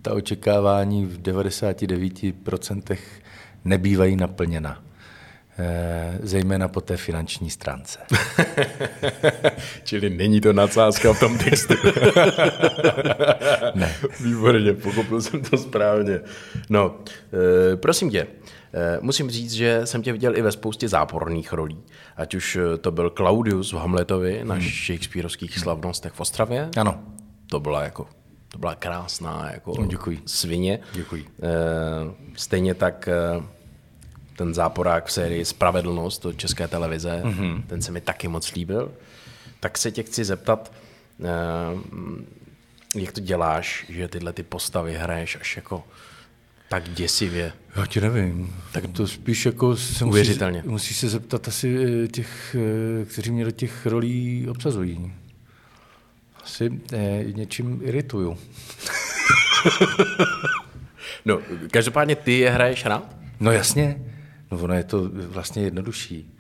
ta 0.03 0.15
očekávání 0.15 1.07
v 1.07 1.23
99% 1.23 2.99
nebývají 3.65 4.17
naplněna. 4.17 4.83
Eh, 5.63 6.19
zejména 6.23 6.69
po 6.69 6.81
té 6.81 6.97
finanční 6.97 7.51
stránce. 7.51 7.99
Čili 9.85 10.11
není 10.11 10.41
to 10.41 10.53
nadsázka 10.53 11.13
v 11.13 11.21
tom 11.21 11.39
textu. 11.39 11.75
ne. 13.75 13.95
Výborně, 14.21 14.73
pochopil 14.73 15.23
jsem 15.23 15.43
to 15.43 15.59
správně. 15.59 16.21
No, 16.71 16.95
e, 17.73 17.77
prosím 17.77 18.11
tě, 18.11 18.21
e, 18.21 18.27
musím 19.01 19.31
říct, 19.31 19.53
že 19.53 19.81
jsem 19.85 20.03
tě 20.03 20.13
viděl 20.13 20.37
i 20.37 20.43
ve 20.43 20.53
spoustě 20.53 20.89
záporných 20.89 21.53
rolí. 21.53 21.79
Ať 22.17 22.35
už 22.35 22.59
to 22.81 22.91
byl 22.91 23.11
Claudius 23.11 23.73
v 23.73 23.77
Hamletovi 23.77 24.41
na 24.45 24.55
hmm. 24.55 24.65
Shakespeareovských 24.87 25.59
slavnostech 25.59 26.13
v 26.13 26.21
Ostravě. 26.21 26.69
Ano. 26.77 27.01
To 27.47 27.61
byla 27.61 27.83
jako 27.83 28.07
to 28.53 28.59
byla 28.59 28.75
krásná 28.75 29.51
jako 29.53 29.75
no, 29.79 29.87
Děkuji. 29.87 30.19
svině. 30.27 30.81
Děkuji. 30.93 31.25
E, 31.25 31.49
stejně 32.37 32.75
tak 32.75 33.09
ten 34.41 34.55
záporák 34.55 35.07
v 35.07 35.13
sérii 35.13 35.45
Spravedlnost 35.45 36.23
do 36.23 36.33
České 36.33 36.69
televize, 36.69 37.23
mm-hmm. 37.25 37.63
ten 37.67 37.83
se 37.83 37.93
mi 37.93 38.01
taky 38.01 38.29
moc 38.29 38.53
líbil. 38.53 38.93
Tak 39.61 39.79
se 39.79 39.91
tě 39.91 40.03
chci 40.03 40.25
zeptat, 40.25 40.73
eh, 41.21 43.01
jak 43.01 43.13
to 43.13 43.21
děláš, 43.21 43.87
že 43.89 44.09
tyhle 44.09 44.33
ty 44.33 44.43
postavy 44.43 44.95
hraješ 44.95 45.37
až 45.41 45.57
jako 45.57 45.85
tak 46.69 46.89
děsivě? 46.89 47.53
Já 47.77 47.87
ti 47.87 48.01
nevím. 48.01 48.57
Tak 48.73 48.85
to 48.93 49.07
spíš 49.07 49.47
jako 49.47 49.77
se 49.77 50.05
Uvěřitelně. 50.05 50.59
Musíš, 50.59 50.71
musíš 50.71 50.97
se 50.97 51.09
zeptat 51.09 51.49
asi 51.49 51.77
eh, 52.05 52.09
těch, 52.09 52.57
eh, 53.03 53.05
kteří 53.05 53.31
mě 53.31 53.45
do 53.45 53.51
těch 53.51 53.87
rolí 53.87 54.47
obsazují. 54.51 55.13
Asi 56.45 56.81
eh, 56.93 57.25
něčím 57.33 57.81
irituju. 57.83 58.39
no, 61.25 61.39
každopádně 61.71 62.17
ty 62.17 62.39
je 62.39 62.51
hraješ 62.51 62.85
rád? 62.85 63.17
No 63.41 63.53
jasně. 63.53 64.01
No 64.51 64.59
ono 64.59 64.75
je 64.75 64.85
to 64.85 65.11
vlastně 65.13 65.63
jednodušší, 65.63 66.39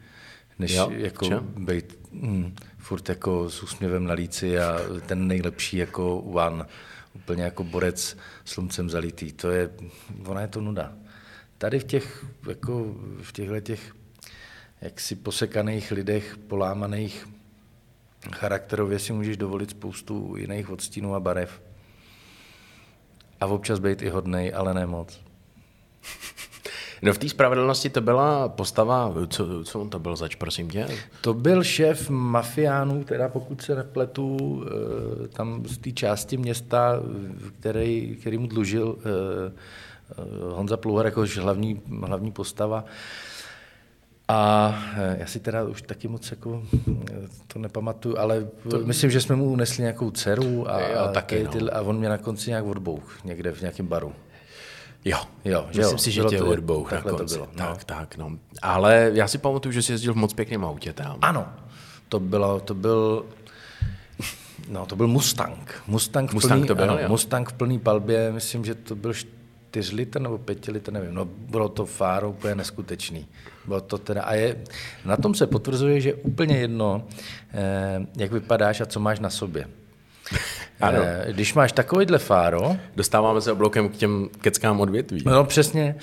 než 0.58 0.72
jo, 0.72 0.90
jako 0.90 1.40
být 1.40 1.98
hm, 2.12 2.54
furt 2.78 3.08
jako 3.08 3.50
s 3.50 3.62
úsměvem 3.62 4.04
na 4.04 4.14
líci 4.14 4.58
a 4.58 4.78
ten 5.06 5.26
nejlepší 5.26 5.76
jako 5.76 6.18
one, 6.18 6.64
úplně 7.14 7.42
jako 7.42 7.64
borec 7.64 8.16
slumcem 8.44 8.90
zalitý. 8.90 9.32
To 9.32 9.50
je, 9.50 9.70
ona 10.26 10.40
je 10.40 10.48
to 10.48 10.60
nuda. 10.60 10.92
Tady 11.58 11.78
v 11.78 11.84
těch, 11.84 12.26
jako 12.48 12.94
v 13.22 13.32
těchto 13.32 13.60
těch 13.60 13.94
jaksi 14.80 15.16
posekaných 15.16 15.90
lidech, 15.90 16.36
polámaných 16.36 17.28
charakterově 18.32 18.98
si 18.98 19.12
můžeš 19.12 19.36
dovolit 19.36 19.70
spoustu 19.70 20.36
jiných 20.36 20.70
odstínů 20.70 21.14
a 21.14 21.20
barev. 21.20 21.62
A 23.40 23.46
občas 23.46 23.78
být 23.78 24.02
i 24.02 24.08
hodnej, 24.08 24.52
ale 24.54 24.74
ne 24.74 24.86
moc. 24.86 25.20
No 27.02 27.12
v 27.12 27.18
té 27.18 27.28
spravedlnosti 27.28 27.90
to 27.90 28.00
byla 28.00 28.48
postava, 28.48 29.14
co, 29.28 29.64
co 29.64 29.80
on 29.80 29.90
to 29.90 29.98
byl 29.98 30.16
zač, 30.16 30.34
prosím 30.34 30.70
tě? 30.70 30.86
To 31.20 31.34
byl 31.34 31.62
šéf 31.62 32.10
mafiánů, 32.10 33.04
teda 33.04 33.28
pokud 33.28 33.62
se 33.62 33.74
nepletu, 33.74 34.62
eh, 35.24 35.28
tam 35.28 35.66
z 35.66 35.78
té 35.78 35.92
části 35.92 36.36
města, 36.36 37.00
který, 37.60 38.16
který 38.20 38.38
mu 38.38 38.46
dlužil 38.46 38.98
eh, 38.98 39.52
eh, 40.10 40.24
Honza 40.54 40.76
Pluhar 40.76 41.06
jako 41.06 41.24
hlavní, 41.40 41.80
hlavní 42.06 42.32
postava. 42.32 42.84
A 44.28 44.74
já 45.18 45.26
si 45.26 45.40
teda 45.40 45.64
už 45.64 45.82
taky 45.82 46.08
moc 46.08 46.30
jako 46.30 46.62
to 47.46 47.58
nepamatuju, 47.58 48.18
ale 48.18 48.48
to... 48.70 48.78
myslím, 48.78 49.10
že 49.10 49.20
jsme 49.20 49.36
mu 49.36 49.50
unesli 49.50 49.82
nějakou 49.82 50.10
dceru 50.10 50.70
a, 50.70 50.80
jo, 50.80 51.08
taky, 51.14 51.42
no. 51.42 51.50
ty, 51.50 51.58
a 51.58 51.80
on 51.80 51.98
mě 51.98 52.08
na 52.08 52.18
konci 52.18 52.50
nějak 52.50 52.64
odbouch 52.64 53.24
někde 53.24 53.52
v 53.52 53.60
nějakém 53.60 53.86
baru. 53.86 54.12
Jo, 55.04 55.18
jo, 55.44 55.64
myslím 55.68 55.92
jo, 55.92 55.98
si, 55.98 56.10
že 56.10 56.22
tě 56.22 56.42
odbouch 56.42 56.92
na 56.92 57.02
konci. 57.02 57.34
To 57.34 57.40
bylo, 57.40 57.48
no. 57.52 57.66
Tak, 57.66 57.84
tak, 57.84 58.16
no. 58.16 58.30
Ale 58.62 59.10
já 59.14 59.28
si 59.28 59.38
pamatuju, 59.38 59.72
že 59.72 59.82
jsi 59.82 59.92
jezdil 59.92 60.12
v 60.12 60.16
moc 60.16 60.34
pěkném 60.34 60.64
autě 60.64 60.92
tam. 60.92 61.18
Ano, 61.22 61.48
to, 62.08 62.20
bylo, 62.20 62.60
to 62.60 62.74
byl 62.74 63.24
No, 64.68 64.86
to 64.86 64.96
byl 64.96 65.06
Mustang. 65.06 65.82
Mustang, 65.86 66.30
v 66.30 66.34
Mustang 66.34 66.60
plný, 66.60 66.68
to 66.68 66.74
byl, 66.74 66.90
ano, 66.90 67.08
Mustang 67.08 67.50
v 67.50 67.52
plný 67.52 67.78
palbě, 67.78 68.32
myslím, 68.32 68.64
že 68.64 68.74
to 68.74 68.94
byl 68.94 69.14
4 69.70 69.94
litr 69.94 70.20
nebo 70.20 70.38
5 70.38 70.66
litr, 70.66 70.92
nevím. 70.92 71.14
No, 71.14 71.24
bylo 71.24 71.68
to 71.68 71.86
fáro 71.86 72.30
úplně 72.30 72.54
neskutečný. 72.54 73.26
Bylo 73.66 73.80
to 73.80 73.98
teda, 73.98 74.22
a 74.22 74.34
je, 74.34 74.56
na 75.04 75.16
tom 75.16 75.34
se 75.34 75.46
potvrzuje, 75.46 76.00
že 76.00 76.14
úplně 76.14 76.56
jedno, 76.56 77.06
eh, 77.52 78.06
jak 78.16 78.32
vypadáš 78.32 78.80
a 78.80 78.86
co 78.86 79.00
máš 79.00 79.20
na 79.20 79.30
sobě. 79.30 79.68
Ano. 80.80 80.98
Eh, 81.02 81.32
když 81.32 81.54
máš 81.54 81.72
takovýhle 81.72 82.18
fáro... 82.18 82.76
Dostáváme 82.96 83.40
se 83.40 83.52
oblokem 83.52 83.88
k 83.88 83.96
těm 83.96 84.28
keckám 84.40 84.80
odvětví. 84.80 85.22
No 85.26 85.44
přesně. 85.44 85.94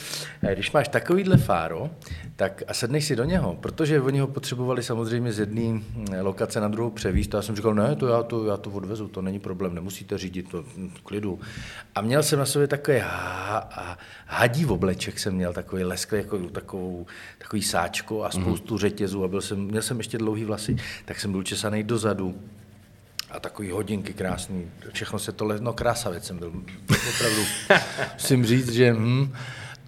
Eh, 0.43 0.53
když 0.53 0.72
máš 0.72 0.88
takovýhle 0.88 1.38
fáro, 1.38 1.89
tak 2.36 2.63
a 2.67 2.74
sedneš 2.74 3.05
si 3.05 3.15
do 3.15 3.24
něho, 3.24 3.55
protože 3.55 4.01
oni 4.01 4.19
ho 4.19 4.27
potřebovali 4.27 4.84
samozřejmě 4.84 5.31
z 5.34 5.39
jedné 5.39 5.62
hm, 5.62 6.05
lokace 6.22 6.60
na 6.62 6.67
druhou 6.67 6.89
převíst. 6.89 7.36
A 7.36 7.38
já 7.38 7.41
jsem 7.41 7.55
říkal, 7.55 7.75
ne, 7.75 7.96
to 7.96 8.07
já 8.07 8.24
to, 8.24 8.46
já 8.46 8.57
to 8.57 8.69
odvezu, 8.69 9.07
to 9.07 9.22
není 9.22 9.39
problém, 9.39 9.75
nemusíte 9.75 10.17
řídit 10.17 10.50
to 10.50 10.63
hm, 10.77 10.91
klidu. 11.03 11.39
A 11.96 12.01
měl 12.01 12.24
jsem 12.24 12.39
na 12.39 12.46
sobě 12.46 12.67
takový 12.67 12.98
ha, 12.98 13.69
hadí 14.25 14.65
obleček, 14.65 15.19
jsem 15.19 15.36
měl 15.36 15.53
takový 15.53 15.84
lesklý, 15.84 16.17
jako 16.17 16.38
takovou, 16.38 17.05
takový 17.38 17.62
sáčko 17.62 18.24
a 18.24 18.29
spoustu 18.29 18.74
mm. 18.74 18.79
řetězů 18.79 19.24
a 19.24 19.27
byl 19.27 19.41
jsem, 19.41 19.60
měl 19.60 19.81
jsem 19.81 19.98
ještě 19.98 20.17
dlouhý 20.17 20.46
vlasy, 20.46 20.75
tak 21.05 21.19
jsem 21.19 21.31
byl 21.31 21.43
česaný 21.43 21.84
dozadu 21.84 22.36
a 23.31 23.39
takový 23.39 23.72
hodinky 23.72 24.13
krásný, 24.13 24.72
všechno 24.93 25.19
se 25.19 25.31
to, 25.31 25.46
le... 25.46 25.60
no 25.60 25.74
krásavec 25.74 26.25
jsem 26.25 26.38
byl, 26.38 26.53
opravdu 27.15 27.41
musím 28.13 28.46
říct, 28.46 28.72
že 28.72 28.93
hm. 28.93 29.34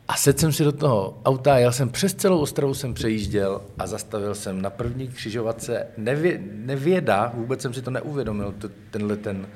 A 0.09 0.15
sedl 0.15 0.39
jsem 0.39 0.53
si 0.53 0.63
do 0.63 0.71
toho 0.71 1.21
auta, 1.25 1.57
jel 1.57 1.71
jsem 1.71 1.89
přes 1.89 2.13
celou 2.13 2.39
Ostravu, 2.39 2.73
jsem 2.73 2.93
přejížděl 2.93 3.61
a 3.77 3.87
zastavil 3.87 4.35
jsem 4.35 4.61
na 4.61 4.69
první 4.69 5.07
křižovatce, 5.07 5.87
nevě, 5.97 6.39
nevěda, 6.51 7.31
vůbec 7.33 7.61
jsem 7.61 7.73
si 7.73 7.81
to 7.81 7.91
neuvědomil, 7.91 8.51
to, 8.51 8.69
tenhle 8.91 9.17
ten, 9.17 9.47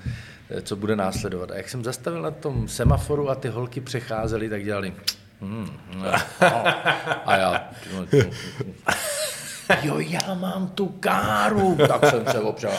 co 0.61 0.75
bude 0.75 0.95
následovat. 0.95 1.51
A 1.51 1.55
jak 1.55 1.69
jsem 1.69 1.83
zastavil 1.83 2.21
na 2.21 2.31
tom 2.31 2.67
semaforu 2.67 3.29
a 3.29 3.35
ty 3.35 3.49
holky 3.49 3.81
přecházely, 3.81 4.49
tak 4.49 4.63
dělali 4.63 4.93
hmm, 5.41 5.69
no, 5.95 6.11
no. 6.41 6.63
a 7.25 7.37
já 7.37 7.69
jo, 9.81 9.99
já 9.99 10.33
mám 10.33 10.67
tu 10.67 10.87
káru, 10.99 11.77
tak 11.87 12.05
jsem 12.09 12.25
se 12.31 12.39
opřel. 12.39 12.71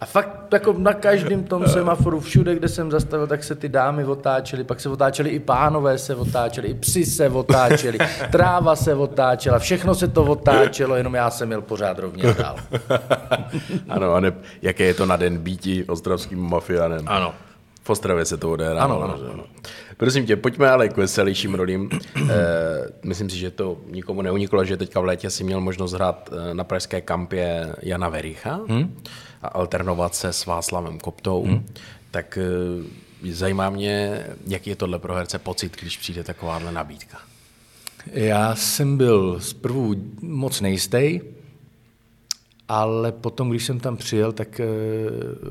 A 0.00 0.06
fakt 0.06 0.52
jako 0.52 0.74
na 0.78 0.92
každém 0.92 1.44
tom 1.44 1.68
semaforu, 1.68 2.20
všude, 2.20 2.54
kde 2.54 2.68
jsem 2.68 2.90
zastavil, 2.90 3.26
tak 3.26 3.44
se 3.44 3.54
ty 3.54 3.68
dámy 3.68 4.04
otáčely, 4.04 4.64
pak 4.64 4.80
se 4.80 4.88
otáčely 4.88 5.30
i 5.30 5.38
pánové 5.38 5.98
se 5.98 6.14
otáčeli, 6.14 6.68
i 6.68 6.74
psi 6.74 7.04
se 7.04 7.28
otáčeli, 7.28 7.98
tráva 8.32 8.76
se 8.76 8.94
otáčela, 8.94 9.58
všechno 9.58 9.94
se 9.94 10.08
to 10.08 10.24
otáčelo, 10.24 10.96
jenom 10.96 11.14
já 11.14 11.30
jsem 11.30 11.48
měl 11.48 11.62
pořád 11.62 11.98
rovně 11.98 12.34
dál. 12.34 12.56
ano, 13.88 14.14
a 14.14 14.20
ne, 14.20 14.32
jaké 14.62 14.84
je 14.84 14.94
to 14.94 15.06
na 15.06 15.16
den 15.16 15.38
býti 15.38 15.84
ostravským 15.84 16.38
mafiánem. 16.38 17.04
Ano. 17.06 17.34
V 17.82 17.90
Ostravě 17.90 18.24
se 18.24 18.36
to 18.36 18.52
odehrává. 18.52 18.84
Ano, 18.84 19.02
ano, 19.02 19.18
ano. 19.32 19.44
Prosím 20.00 20.26
tě, 20.26 20.36
pojďme 20.36 20.70
ale 20.70 20.88
k 20.88 20.96
veselějším 20.96 21.54
rolím. 21.54 21.90
e, 21.92 22.36
myslím 23.04 23.30
si, 23.30 23.38
že 23.38 23.50
to 23.50 23.78
nikomu 23.86 24.22
neuniklo, 24.22 24.64
že 24.64 24.76
teďka 24.76 25.00
v 25.00 25.04
létě 25.04 25.30
si 25.30 25.44
měl 25.44 25.60
možnost 25.60 25.92
hrát 25.92 26.30
eh, 26.32 26.54
na 26.54 26.64
pražské 26.64 27.00
kampě 27.00 27.74
Jana 27.82 28.08
Vericha 28.08 28.60
hmm? 28.68 29.02
a 29.42 29.48
alternovat 29.48 30.14
se 30.14 30.32
s 30.32 30.46
Václavem 30.46 30.98
Koptou. 30.98 31.44
Hmm? 31.44 31.66
Tak 32.10 32.38
e, 32.38 33.32
zajímá 33.32 33.70
mě, 33.70 34.26
jaký 34.46 34.70
je 34.70 34.76
tohle 34.76 34.98
pro 34.98 35.14
herce 35.14 35.38
pocit, 35.38 35.76
když 35.80 35.96
přijde 35.96 36.24
takováhle 36.24 36.72
nabídka. 36.72 37.18
Já 38.06 38.56
jsem 38.56 38.96
byl 38.96 39.40
zprvu 39.40 39.94
moc 40.22 40.60
nejistý, 40.60 41.20
ale 42.70 43.12
potom, 43.12 43.50
když 43.50 43.64
jsem 43.64 43.80
tam 43.80 43.96
přijel, 43.96 44.32
tak 44.32 44.60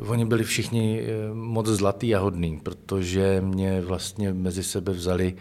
uh, 0.01 0.11
oni 0.11 0.25
byli 0.25 0.43
všichni 0.43 1.01
uh, 1.01 1.35
moc 1.35 1.67
zlatý 1.67 2.15
a 2.15 2.19
hodný, 2.19 2.59
protože 2.63 3.41
mě 3.41 3.81
vlastně 3.81 4.33
mezi 4.33 4.63
sebe 4.63 4.91
vzali 4.91 5.35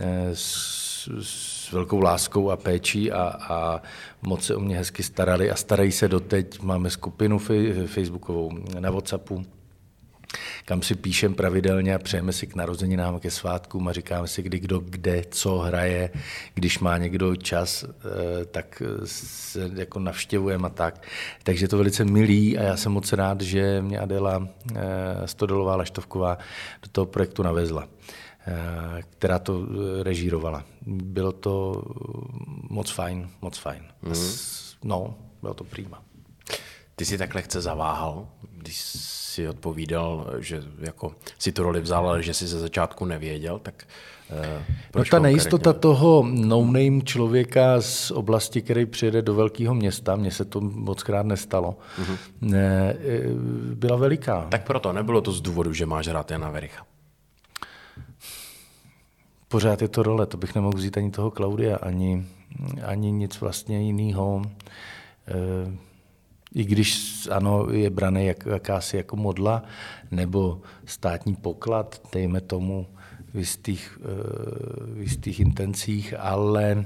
uh, 0.00 0.06
s, 0.32 1.08
s 1.22 1.72
velkou 1.72 2.00
láskou 2.00 2.50
a 2.50 2.56
péčí 2.56 3.12
a, 3.12 3.22
a 3.22 3.82
moc 4.22 4.44
se 4.44 4.56
o 4.56 4.60
mě 4.60 4.76
hezky 4.76 5.02
starali 5.02 5.50
a 5.50 5.56
starají 5.56 5.92
se 5.92 6.08
doteď. 6.08 6.62
Máme 6.62 6.90
skupinu 6.90 7.38
facebookovou 7.86 8.50
na 8.80 8.90
Whatsappu, 8.90 9.44
kam 10.64 10.82
si 10.82 10.94
píšem 10.94 11.34
pravidelně 11.34 11.94
a 11.94 11.98
přejeme 11.98 12.32
si 12.32 12.46
k 12.46 12.54
narozeninám, 12.54 13.20
ke 13.20 13.30
svátkům 13.30 13.88
a 13.88 13.92
říkáme 13.92 14.28
si, 14.28 14.42
kdy 14.42 14.58
kdo 14.58 14.78
kde 14.78 15.22
co 15.30 15.58
hraje. 15.58 16.10
Když 16.54 16.78
má 16.78 16.98
někdo 16.98 17.36
čas, 17.36 17.84
eh, 17.84 18.44
tak 18.44 18.82
se 19.04 19.70
jako 19.74 19.98
navštěvujeme 19.98 20.66
a 20.66 20.70
tak. 20.70 21.02
Takže 21.42 21.64
je 21.64 21.68
to 21.68 21.76
velice 21.76 22.04
milý 22.04 22.58
a 22.58 22.62
já 22.62 22.76
jsem 22.76 22.92
moc 22.92 23.12
rád, 23.12 23.40
že 23.40 23.82
mě 23.82 23.98
Adela 23.98 24.48
eh, 24.76 24.78
Stodolová 25.24 25.76
Laštovková 25.76 26.38
do 26.82 26.88
toho 26.92 27.06
projektu 27.06 27.42
navezla 27.42 27.88
eh, 28.46 29.02
která 29.10 29.38
to 29.38 29.66
režírovala. 30.02 30.64
Bylo 30.86 31.32
to 31.32 31.82
moc 32.70 32.90
fajn, 32.90 33.28
moc 33.42 33.58
fajn. 33.58 33.82
Mm. 34.02 34.14
No, 34.84 35.14
bylo 35.42 35.54
to 35.54 35.64
prýma. 35.64 36.07
Ty 36.98 37.04
si 37.04 37.18
tak 37.18 37.34
lehce 37.34 37.60
zaváhal, 37.60 38.26
když 38.52 38.76
si 38.78 39.48
odpovídal, 39.48 40.30
že 40.38 40.62
jako 40.78 41.14
si 41.38 41.52
tu 41.52 41.62
roli 41.62 41.80
vzal, 41.80 42.08
ale 42.08 42.22
že 42.22 42.34
si 42.34 42.46
ze 42.46 42.58
začátku 42.58 43.04
nevěděl, 43.04 43.58
tak 43.58 43.86
uh, 44.30 44.62
No 44.94 45.04
ta 45.04 45.18
nejistota 45.18 45.72
toho 45.72 46.26
no-name 46.30 47.02
člověka 47.02 47.80
z 47.80 48.10
oblasti, 48.10 48.62
který 48.62 48.86
přijede 48.86 49.22
do 49.22 49.34
velkého 49.34 49.74
města, 49.74 50.16
mně 50.16 50.30
se 50.30 50.44
to 50.44 50.60
moc 50.60 51.02
krát 51.02 51.26
nestalo, 51.26 51.78
uh-huh. 52.02 52.18
ne, 52.40 52.96
byla 53.74 53.96
veliká. 53.96 54.46
Tak 54.50 54.66
proto 54.66 54.92
nebylo 54.92 55.20
to 55.20 55.32
z 55.32 55.40
důvodu, 55.40 55.72
že 55.72 55.86
máš 55.86 56.08
rád 56.08 56.30
Jana 56.30 56.50
Vericha. 56.50 56.86
Pořád 59.48 59.82
je 59.82 59.88
to 59.88 60.02
role, 60.02 60.26
to 60.26 60.36
bych 60.36 60.54
nemohl 60.54 60.76
vzít 60.76 60.96
ani 60.96 61.10
toho 61.10 61.30
Klaudia, 61.30 61.76
ani, 61.76 62.26
ani 62.84 63.12
nic 63.12 63.40
vlastně 63.40 63.82
jiného. 63.82 64.42
E, 65.28 65.87
i 66.54 66.64
když 66.64 67.18
ano, 67.30 67.66
je 67.70 67.90
braný 67.90 68.26
jak, 68.26 68.46
jakási 68.46 68.96
jako 68.96 69.16
modla 69.16 69.62
nebo 70.10 70.60
státní 70.84 71.34
poklad, 71.34 72.00
dejme 72.12 72.40
tomu 72.40 72.86
v 73.34 73.38
jistých, 73.38 73.98
eh, 74.00 74.94
v 74.94 75.00
jistých 75.00 75.40
intencích, 75.40 76.14
ale 76.18 76.84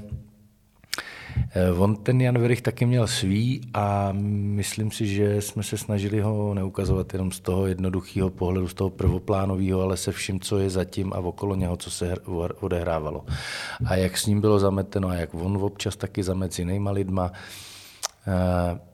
eh, 1.55 1.71
On 1.71 1.95
ten 1.95 2.21
Jan 2.21 2.37
Verich 2.37 2.61
taky 2.61 2.85
měl 2.85 3.07
svý 3.07 3.61
a 3.73 4.09
myslím 4.11 4.91
si, 4.91 5.07
že 5.07 5.41
jsme 5.41 5.63
se 5.63 5.77
snažili 5.77 6.21
ho 6.21 6.53
neukazovat 6.53 7.13
jenom 7.13 7.31
z 7.31 7.39
toho 7.39 7.67
jednoduchého 7.67 8.29
pohledu, 8.29 8.67
z 8.67 8.73
toho 8.73 8.89
prvoplánového, 8.89 9.81
ale 9.81 9.97
se 9.97 10.11
vším, 10.11 10.39
co 10.39 10.59
je 10.59 10.69
zatím 10.69 11.13
a 11.13 11.17
okolo 11.17 11.55
něho, 11.55 11.77
co 11.77 11.91
se 11.91 12.15
odehrávalo. 12.59 13.25
A 13.85 13.95
jak 13.95 14.17
s 14.17 14.25
ním 14.25 14.41
bylo 14.41 14.59
zameteno 14.59 15.07
a 15.07 15.15
jak 15.15 15.33
on 15.33 15.57
občas 15.57 15.95
taky 15.95 16.23
zamet 16.23 16.53
s 16.53 16.59
jinýma 16.59 16.91
lidma, 16.91 17.31
eh, 18.27 18.92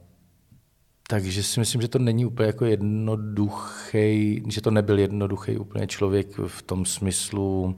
takže 1.12 1.44
si 1.44 1.60
myslím, 1.60 1.82
že 1.82 1.88
to 1.88 2.00
není 2.00 2.25
úplně 2.25 2.48
jako 2.48 2.66
jednoduchý, 2.66 4.44
že 4.48 4.62
to 4.62 4.72
nebyl 4.72 5.00
jednoduchý 5.00 5.58
úplně 5.58 5.88
člověk 5.88 6.38
v 6.48 6.62
tom 6.62 6.86
smyslu 6.86 7.63
uh, 7.63 7.74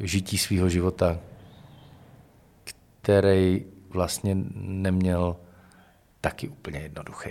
žití 0.00 0.38
svého 0.38 0.68
života, 0.68 1.18
který 3.02 3.64
vlastně 3.88 4.36
neměl 4.54 5.36
taky 6.20 6.48
úplně 6.48 6.78
jednoduchý. 6.78 7.30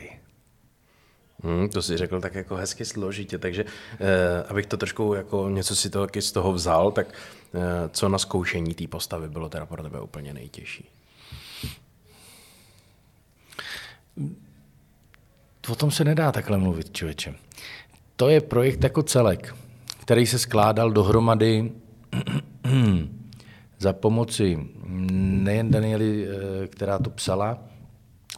Hmm, 1.44 1.70
to 1.70 1.82
si 1.82 1.98
řekl 1.98 2.22
tak 2.22 2.36
jako 2.36 2.56
hezky 2.56 2.86
složitě, 2.86 3.38
takže 3.38 3.66
eh, 3.66 4.44
abych 4.48 4.66
to 4.66 4.78
trošku 4.78 5.14
jako 5.14 5.50
něco 5.50 5.76
si 5.76 5.90
to 5.90 6.06
taky 6.06 6.22
z 6.22 6.32
toho 6.32 6.54
vzal, 6.54 6.92
tak 6.92 7.14
eh, 7.14 7.90
co 7.90 8.10
na 8.10 8.18
zkoušení 8.18 8.74
té 8.74 8.88
postavy 8.88 9.30
bylo 9.30 9.50
teda 9.50 9.66
pro 9.66 9.84
tebe 9.84 10.02
úplně 10.02 10.34
nejtěžší? 10.34 10.90
O 15.70 15.76
tom 15.76 15.92
se 15.92 16.04
nedá 16.04 16.32
takhle 16.32 16.58
mluvit, 16.58 16.94
člověče. 16.94 17.36
To 18.16 18.30
je 18.30 18.42
projekt 18.42 18.84
jako 18.84 19.04
celek, 19.04 19.56
který 20.02 20.26
se 20.26 20.40
skládal 20.40 20.92
dohromady 20.92 21.72
za 23.80 23.94
pomoci 23.94 24.60
nejen 25.22 25.72
Daniely, 25.72 26.28
eh, 26.28 26.68
která 26.68 27.00
to 27.00 27.10
psala, 27.10 27.58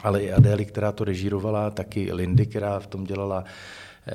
ale 0.04 0.22
i 0.22 0.32
Adély, 0.32 0.66
která 0.66 0.92
to 0.92 1.04
režírovala, 1.04 1.72
taky 1.72 2.14
Lindy, 2.14 2.46
která 2.46 2.80
v 2.80 2.88
tom 2.88 3.04
dělala 3.04 3.44
eh, 4.08 4.14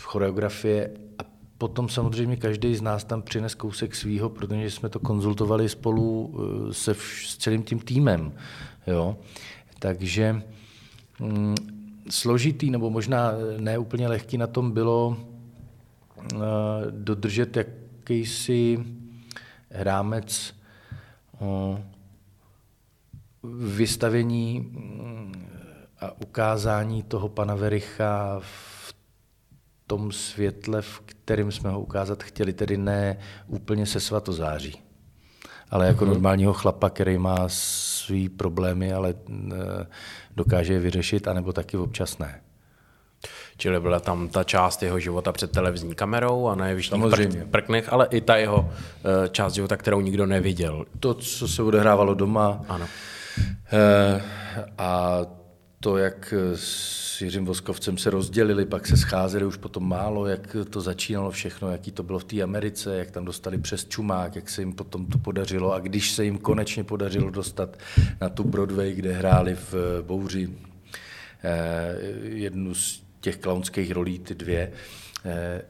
choreografie 0.00 0.90
a 1.18 1.22
potom 1.58 1.88
samozřejmě 1.88 2.36
každý 2.36 2.76
z 2.76 2.82
nás 2.82 3.04
tam 3.04 3.22
přines 3.22 3.54
kousek 3.54 3.94
svýho, 3.94 4.28
protože 4.28 4.70
jsme 4.70 4.88
to 4.88 5.00
konzultovali 5.00 5.68
spolu 5.68 6.34
eh, 6.70 6.74
se 6.74 6.92
vš- 6.92 7.26
s 7.26 7.36
celým 7.36 7.62
tím 7.62 7.78
týmem. 7.78 8.32
Jo? 8.86 9.16
Takže 9.78 10.42
mm, 11.20 11.81
složitý, 12.10 12.70
nebo 12.70 12.90
možná 12.90 13.32
ne 13.58 13.78
úplně 13.78 14.08
lehký 14.08 14.38
na 14.38 14.46
tom 14.46 14.70
bylo 14.70 15.08
uh, 15.08 16.40
dodržet 16.90 17.56
jakýsi 17.56 18.84
rámec 19.70 20.54
uh, 21.40 21.78
vystavení 23.66 24.60
mm, 24.60 25.48
a 26.00 26.20
ukázání 26.20 27.02
toho 27.02 27.28
pana 27.28 27.54
Vericha 27.54 28.40
v 28.40 28.94
tom 29.86 30.12
světle, 30.12 30.82
v 30.82 31.00
kterém 31.00 31.52
jsme 31.52 31.70
ho 31.70 31.80
ukázat 31.80 32.22
chtěli, 32.22 32.52
tedy 32.52 32.76
ne 32.76 33.18
úplně 33.46 33.86
se 33.86 34.00
svatozáří, 34.00 34.82
ale 35.70 35.86
jako 35.86 36.04
mm-hmm. 36.04 36.08
normálního 36.08 36.52
chlapa, 36.52 36.90
který 36.90 37.18
má 37.18 37.48
svý 38.06 38.28
problémy, 38.28 38.92
ale 38.92 39.14
eh, 39.14 39.86
dokáže 40.36 40.72
je 40.72 40.80
vyřešit, 40.80 41.28
anebo 41.28 41.52
taky 41.52 41.76
občas 41.76 42.18
ne. 42.18 42.40
Čili 43.56 43.80
byla 43.80 44.00
tam 44.00 44.28
ta 44.28 44.44
část 44.44 44.82
jeho 44.82 44.98
života 44.98 45.32
před 45.32 45.50
televizní 45.50 45.94
kamerou 45.94 46.48
a 46.48 46.54
na 46.54 46.66
jevištních 46.66 47.02
pr- 47.02 47.46
prknech, 47.46 47.92
ale 47.92 48.08
i 48.10 48.20
ta 48.20 48.36
jeho 48.36 48.60
uh, 48.60 48.70
část 49.30 49.52
života, 49.52 49.76
kterou 49.76 50.00
nikdo 50.00 50.26
neviděl. 50.26 50.84
To, 51.00 51.14
co 51.14 51.48
se 51.48 51.62
odehrávalo 51.62 52.14
doma. 52.14 52.64
Ano. 52.68 52.86
Uh, 52.86 54.22
a 54.78 55.20
to, 55.82 55.96
jak 55.96 56.34
s 56.54 57.20
Jiřím 57.20 57.44
Voskovcem 57.44 57.98
se 57.98 58.10
rozdělili, 58.10 58.66
pak 58.66 58.86
se 58.86 58.96
scházeli 58.96 59.44
už 59.44 59.56
potom 59.56 59.88
málo, 59.88 60.26
jak 60.26 60.56
to 60.70 60.80
začínalo 60.80 61.30
všechno, 61.30 61.70
jaký 61.70 61.92
to 61.92 62.02
bylo 62.02 62.18
v 62.18 62.24
té 62.24 62.42
Americe, 62.42 62.98
jak 62.98 63.10
tam 63.10 63.24
dostali 63.24 63.58
přes 63.58 63.84
čumák, 63.84 64.36
jak 64.36 64.50
se 64.50 64.62
jim 64.62 64.72
potom 64.72 65.06
to 65.06 65.18
podařilo 65.18 65.72
a 65.72 65.78
když 65.78 66.10
se 66.10 66.24
jim 66.24 66.38
konečně 66.38 66.84
podařilo 66.84 67.30
dostat 67.30 67.76
na 68.20 68.28
tu 68.28 68.44
Broadway, 68.44 68.92
kde 68.92 69.12
hráli 69.12 69.54
v 69.54 70.02
Bouři 70.02 70.50
eh, 71.44 71.96
jednu 72.22 72.74
z 72.74 73.02
těch 73.20 73.36
klaunských 73.36 73.90
rolí, 73.90 74.18
ty 74.18 74.34
dvě, 74.34 74.72
Eh, 74.72 75.01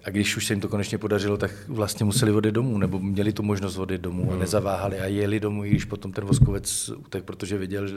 a 0.04 0.10
když 0.10 0.36
už 0.36 0.46
se 0.46 0.52
jim 0.52 0.60
to 0.60 0.68
konečně 0.68 0.98
podařilo, 0.98 1.36
tak 1.36 1.50
vlastně 1.68 2.04
museli 2.04 2.32
odejít 2.32 2.54
domů, 2.54 2.78
nebo 2.78 2.98
měli 2.98 3.32
tu 3.32 3.42
možnost 3.42 3.78
odejít 3.78 4.02
domů 4.02 4.26
a 4.28 4.30
hmm. 4.30 4.40
nezaváhali 4.40 5.00
a 5.00 5.06
jeli 5.06 5.40
domů, 5.40 5.64
i 5.64 5.70
když 5.70 5.84
potom 5.84 6.12
ten 6.12 6.24
Voskovec 6.24 6.88
utek, 6.88 7.24
protože 7.24 7.58
viděl 7.58 7.86
že 7.86 7.96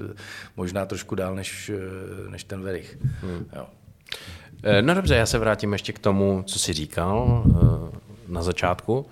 možná 0.58 0.86
trošku 0.86 1.16
dál 1.16 1.36
než, 1.36 1.70
eh, 1.70 2.30
než 2.30 2.44
ten 2.44 2.62
Verich. 2.62 2.98
Hmm. 3.22 3.46
Jo. 3.56 3.68
Eh, 4.64 4.82
no 4.82 4.94
dobře, 4.94 5.16
já 5.16 5.26
se 5.26 5.40
vrátím 5.40 5.74
ještě 5.74 5.94
k 5.94 6.00
tomu, 6.00 6.44
co 6.48 6.60
jsi 6.60 6.74
říkal 6.74 7.44
na 8.28 8.44
začátku. 8.44 9.06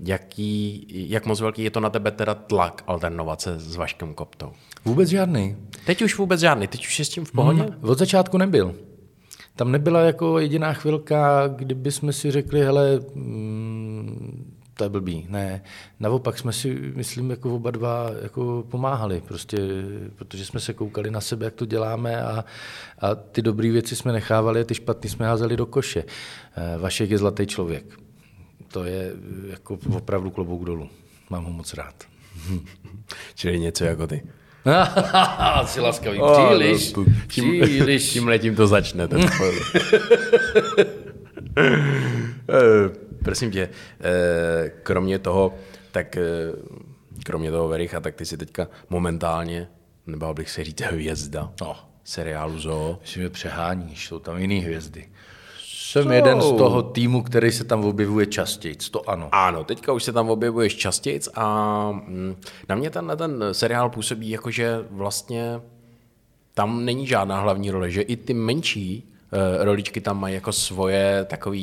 Jaký, 0.00 0.86
jak 0.88 1.26
moc 1.26 1.40
velký 1.40 1.62
je 1.62 1.70
to 1.70 1.80
na 1.80 1.90
tebe 1.90 2.10
teda 2.10 2.34
tlak 2.34 2.84
alternovat 2.86 3.40
se 3.40 3.58
s 3.58 3.76
Vaškem 3.76 4.14
Koptou? 4.14 4.52
Vůbec 4.84 5.08
žádný. 5.08 5.56
Teď 5.86 6.02
už 6.02 6.18
vůbec 6.18 6.40
žádný, 6.40 6.66
teď 6.66 6.86
už 6.86 6.98
je 6.98 7.04
s 7.04 7.08
tím 7.08 7.24
v 7.24 7.32
pohodě? 7.32 7.62
Hmm, 7.62 7.90
od 7.90 7.98
začátku 7.98 8.38
nebyl. 8.38 8.74
Tam 9.58 9.72
nebyla 9.72 10.00
jako 10.00 10.38
jediná 10.38 10.72
chvilka, 10.72 11.48
kdyby 11.48 11.92
jsme 11.92 12.12
si 12.12 12.30
řekli, 12.30 12.60
hele, 12.60 13.00
mm, 13.14 14.54
to 14.74 14.84
je 14.84 14.90
blbý. 14.90 15.26
Ne, 15.28 15.62
naopak 16.00 16.38
jsme 16.38 16.52
si, 16.52 16.92
myslím, 16.94 17.30
jako 17.30 17.54
oba 17.54 17.70
dva 17.70 18.10
jako 18.22 18.64
pomáhali, 18.70 19.20
prostě, 19.20 19.58
protože 20.14 20.44
jsme 20.44 20.60
se 20.60 20.74
koukali 20.74 21.10
na 21.10 21.20
sebe, 21.20 21.44
jak 21.44 21.54
to 21.54 21.66
děláme 21.66 22.22
a, 22.22 22.44
a 22.98 23.14
ty 23.14 23.42
dobré 23.42 23.70
věci 23.70 23.96
jsme 23.96 24.12
nechávali 24.12 24.60
a 24.60 24.64
ty 24.64 24.74
špatné 24.74 25.10
jsme 25.10 25.26
házeli 25.26 25.56
do 25.56 25.66
koše. 25.66 26.04
Eh, 26.04 26.78
Vašek 26.78 27.10
je 27.10 27.18
zlatý 27.18 27.46
člověk. 27.46 27.84
To 28.68 28.84
je 28.84 29.12
jako 29.50 29.78
opravdu 29.96 30.30
klobouk 30.30 30.64
dolů. 30.64 30.88
Mám 31.30 31.44
ho 31.44 31.52
moc 31.52 31.74
rád. 31.74 31.94
Čili 33.34 33.60
něco 33.60 33.84
jako 33.84 34.06
ty. 34.06 34.22
Jsi 35.66 35.80
laskavý. 35.80 36.20
Příliš. 36.32 36.94
Oh, 36.96 37.04
tím, 37.28 37.60
příliš. 37.60 38.12
Tím 38.12 38.28
letím 38.28 38.56
to 38.56 38.66
začne. 38.66 39.08
Ten 39.08 39.20
eh, 41.58 43.08
Prosím 43.24 43.50
tě, 43.50 43.68
eh, 44.00 44.72
kromě 44.82 45.18
toho, 45.18 45.54
tak 45.92 46.16
eh, 46.16 46.22
kromě 47.24 47.50
toho 47.50 47.68
Vericha, 47.68 48.00
tak 48.00 48.14
ty 48.14 48.26
si 48.26 48.36
teďka 48.36 48.68
momentálně, 48.90 49.68
nebo 50.06 50.34
bych 50.34 50.50
se 50.50 50.64
říct 50.64 50.80
hvězda 50.80 51.52
no. 51.60 51.76
seriálu 52.04 52.58
Zoo. 52.58 52.98
Myslím, 53.00 53.22
že 53.22 53.30
přeháníš, 53.30 54.08
jsou 54.08 54.18
tam 54.18 54.38
jiné 54.38 54.54
hvězdy. 54.54 55.08
Jsem 55.88 56.02
Jsou. 56.02 56.10
jeden 56.10 56.40
z 56.40 56.52
toho 56.52 56.82
týmu, 56.82 57.22
který 57.22 57.52
se 57.52 57.64
tam 57.64 57.84
objevuje 57.84 58.26
častěji, 58.26 58.76
to 58.90 59.10
ano. 59.10 59.28
Ano, 59.32 59.64
teďka 59.64 59.92
už 59.92 60.04
se 60.04 60.12
tam 60.12 60.30
objevuješ 60.30 60.76
častěji 60.76 61.20
a 61.34 61.90
mm, 61.92 62.36
na 62.68 62.74
mě 62.74 62.90
ten, 62.90 63.12
ten 63.16 63.44
seriál 63.52 63.90
působí 63.90 64.30
jako, 64.30 64.50
že 64.50 64.84
vlastně 64.90 65.60
tam 66.54 66.84
není 66.84 67.06
žádná 67.06 67.40
hlavní 67.40 67.70
role, 67.70 67.90
že 67.90 68.02
i 68.02 68.16
ty 68.16 68.34
menší 68.34 69.12
uh, 69.32 69.64
roličky 69.64 70.00
tam 70.00 70.20
mají 70.20 70.34
jako 70.34 70.52
svoje 70.52 71.24
takové 71.24 71.58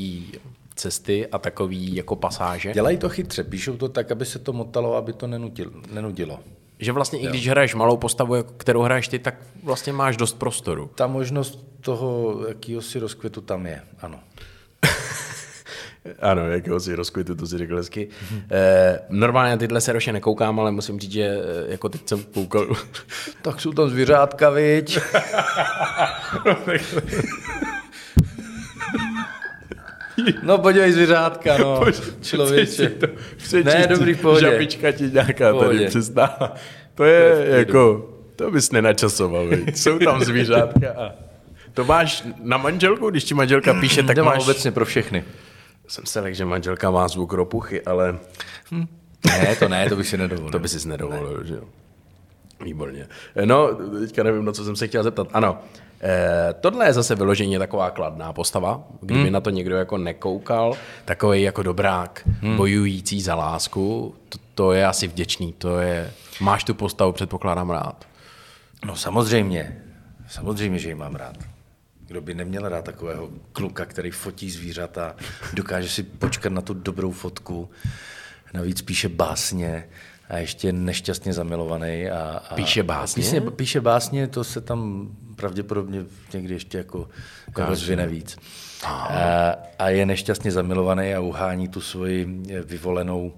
cesty 0.75 1.27
a 1.27 1.38
takový 1.38 1.95
jako 1.95 2.15
pasáže. 2.15 2.73
Dělají 2.73 2.97
to 2.97 3.09
chytře, 3.09 3.43
píšou 3.43 3.77
to 3.77 3.89
tak, 3.89 4.11
aby 4.11 4.25
se 4.25 4.39
to 4.39 4.53
motalo, 4.53 4.95
aby 4.95 5.13
to 5.13 5.27
nenudilo. 5.93 6.39
Že 6.79 6.91
vlastně 6.91 7.19
i 7.19 7.27
když 7.27 7.47
hraješ 7.47 7.75
malou 7.75 7.97
postavu, 7.97 8.43
kterou 8.57 8.81
hraješ 8.81 9.07
ty, 9.07 9.19
tak 9.19 9.35
vlastně 9.63 9.93
máš 9.93 10.17
dost 10.17 10.39
prostoru. 10.39 10.89
Ta 10.95 11.07
možnost 11.07 11.65
toho 11.81 12.39
jakýhosi 12.47 12.99
rozkvětu 12.99 13.41
tam 13.41 13.65
je, 13.65 13.81
ano. 14.01 14.19
Ano, 16.19 16.49
jakého 16.49 16.79
si 16.79 16.95
rozkvitu, 16.95 17.35
to 17.35 17.47
si 17.47 17.57
řekl 17.57 17.77
hezky. 17.77 18.07
Eh, 18.51 18.99
normálně 19.09 19.51
na 19.51 19.57
tyhle 19.57 19.81
se 19.81 19.93
roše 19.93 20.13
nekoukám, 20.13 20.59
ale 20.59 20.71
musím 20.71 20.99
říct, 20.99 21.11
že 21.11 21.21
eh, 21.21 21.71
jako 21.71 21.89
teď 21.89 22.09
jsem 22.09 22.23
koukal. 22.23 22.67
Tak 23.41 23.61
jsou 23.61 23.73
tam 23.73 23.89
zvířátka, 23.89 24.49
viď? 24.49 24.99
No 30.43 30.57
podívej 30.57 30.91
zvířátka, 30.91 31.57
no, 31.57 31.81
člověče. 32.21 32.91
Ne, 33.63 33.88
dobrý, 33.88 34.15
pohodě. 34.21 34.41
Žabička 34.51 34.91
ti 34.91 35.03
nějaká 35.03 35.51
Pohodě. 35.51 35.77
tady 35.77 35.88
přizná. 35.88 36.53
To 36.95 37.03
je 37.03 37.45
jako, 37.49 38.09
to 38.35 38.51
bys 38.51 38.71
nenačasoval, 38.71 39.47
viď? 39.47 39.77
Jsou 39.77 39.99
tam 39.99 40.23
zvířátka 40.23 40.91
a 40.91 41.11
to 41.73 41.83
máš 41.85 42.23
na 42.43 42.57
manželku, 42.57 43.09
když 43.09 43.23
ti 43.23 43.33
manželka 43.33 43.73
píše, 43.73 44.03
tak 44.03 44.15
To 44.15 44.23
máš... 44.23 44.43
obecně 44.43 44.71
pro 44.71 44.85
všechny. 44.85 45.23
Jsem 45.88 46.05
se 46.05 46.21
řekl, 46.21 46.35
že 46.35 46.45
manželka 46.45 46.91
má 46.91 47.07
zvuk 47.07 47.33
ropuchy, 47.33 47.81
ale 47.81 48.17
Ne, 49.25 49.55
to 49.59 49.69
ne, 49.69 49.89
to 49.89 49.95
bych 49.95 50.07
si 50.07 50.17
nedovolil. 50.17 50.51
to 50.51 50.59
by 50.59 50.67
si 50.67 50.88
nedovolil, 50.88 51.43
že 51.45 51.53
jo. 51.53 51.63
Výborně. 52.63 53.07
No, 53.45 53.69
teďka 53.99 54.23
nevím, 54.23 54.45
na 54.45 54.51
co 54.51 54.65
jsem 54.65 54.75
se 54.75 54.88
chtěl 54.88 55.03
zeptat. 55.03 55.27
Ano, 55.33 55.57
eh, 56.05 56.53
tohle 56.53 56.87
je 56.87 56.93
zase 56.93 57.15
vyloženě 57.15 57.59
taková 57.59 57.91
kladná 57.91 58.33
postava, 58.33 58.83
kdyby 59.01 59.23
hmm. 59.23 59.31
na 59.31 59.41
to 59.41 59.49
někdo 59.49 59.75
jako 59.75 59.97
nekoukal, 59.97 60.73
takový 61.05 61.41
jako 61.41 61.63
dobrák, 61.63 62.21
hmm. 62.41 62.57
bojující 62.57 63.21
za 63.21 63.35
lásku, 63.35 64.15
to, 64.29 64.37
to 64.55 64.71
je 64.71 64.85
asi 64.85 65.07
vděčný, 65.07 65.53
to 65.53 65.79
je, 65.79 66.11
máš 66.39 66.63
tu 66.63 66.73
postavu, 66.73 67.11
předpokládám 67.11 67.69
rád. 67.69 68.07
No 68.85 68.95
samozřejmě, 68.95 69.83
samozřejmě, 70.27 70.79
že 70.79 70.89
ji 70.89 70.95
mám 70.95 71.15
rád. 71.15 71.37
Kdo 72.07 72.21
by 72.21 72.35
neměl 72.35 72.69
rád 72.69 72.85
takového 72.85 73.29
kluka, 73.51 73.85
který 73.85 74.11
fotí 74.11 74.51
zvířata, 74.51 75.15
dokáže 75.53 75.89
si 75.89 76.03
počkat 76.03 76.53
na 76.53 76.61
tu 76.61 76.73
dobrou 76.73 77.11
fotku, 77.11 77.69
navíc 78.53 78.81
píše 78.81 79.09
básně 79.09 79.87
a 80.29 80.38
ještě 80.38 80.73
nešťastně 80.73 81.33
zamilovaný. 81.33 82.09
A, 82.09 82.41
a 82.49 82.55
Píše 82.55 82.83
básně? 82.83 83.23
Píše, 83.23 83.41
píše 83.41 83.81
básně, 83.81 84.27
to 84.27 84.43
se 84.43 84.61
tam 84.61 85.09
pravděpodobně 85.35 86.05
někdy 86.33 86.53
ještě 86.53 86.77
jako, 86.77 87.09
jako 87.47 87.65
rozvine 87.65 88.07
víc. 88.07 88.38
A, 88.85 89.55
a 89.79 89.89
je 89.89 90.05
nešťastně 90.05 90.51
zamilovaný 90.51 91.13
a 91.13 91.19
uhání 91.19 91.67
tu 91.67 91.81
svoji 91.81 92.25
vyvolenou 92.65 93.33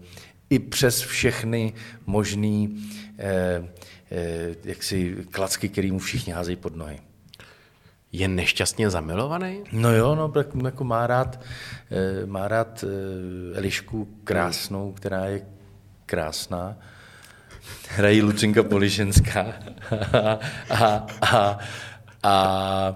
i 0.50 0.60
přes 0.60 1.02
všechny 1.02 1.74
možný 2.06 2.78
eh, 3.18 3.68
eh, 4.12 4.56
jaksi 4.64 5.18
klacky, 5.32 5.70
který 5.70 5.92
mu 5.92 6.00
všichni 6.00 6.34
házejí 6.34 6.56
pod 6.56 6.76
nohy. 6.76 7.00
Je 8.12 8.28
nešťastně 8.28 8.90
zamilovaný? 8.90 9.64
No 9.72 9.92
jo, 9.92 10.16
no, 10.16 10.30
tak 10.30 10.48
jako 10.66 10.84
má 10.84 11.08
rád, 11.08 11.40
eh, 11.92 12.26
má 12.26 12.48
rád 12.48 12.84
eh, 12.84 13.58
Elišku 13.58 14.08
krásnou, 14.24 14.92
která 14.92 15.26
je 15.26 15.42
krásná. 16.08 16.76
Hrají 17.90 18.22
Lucinka 18.22 18.64
Polišenská. 18.64 19.46
a, 20.70 21.06
a, 21.22 21.58
a, 22.24 22.96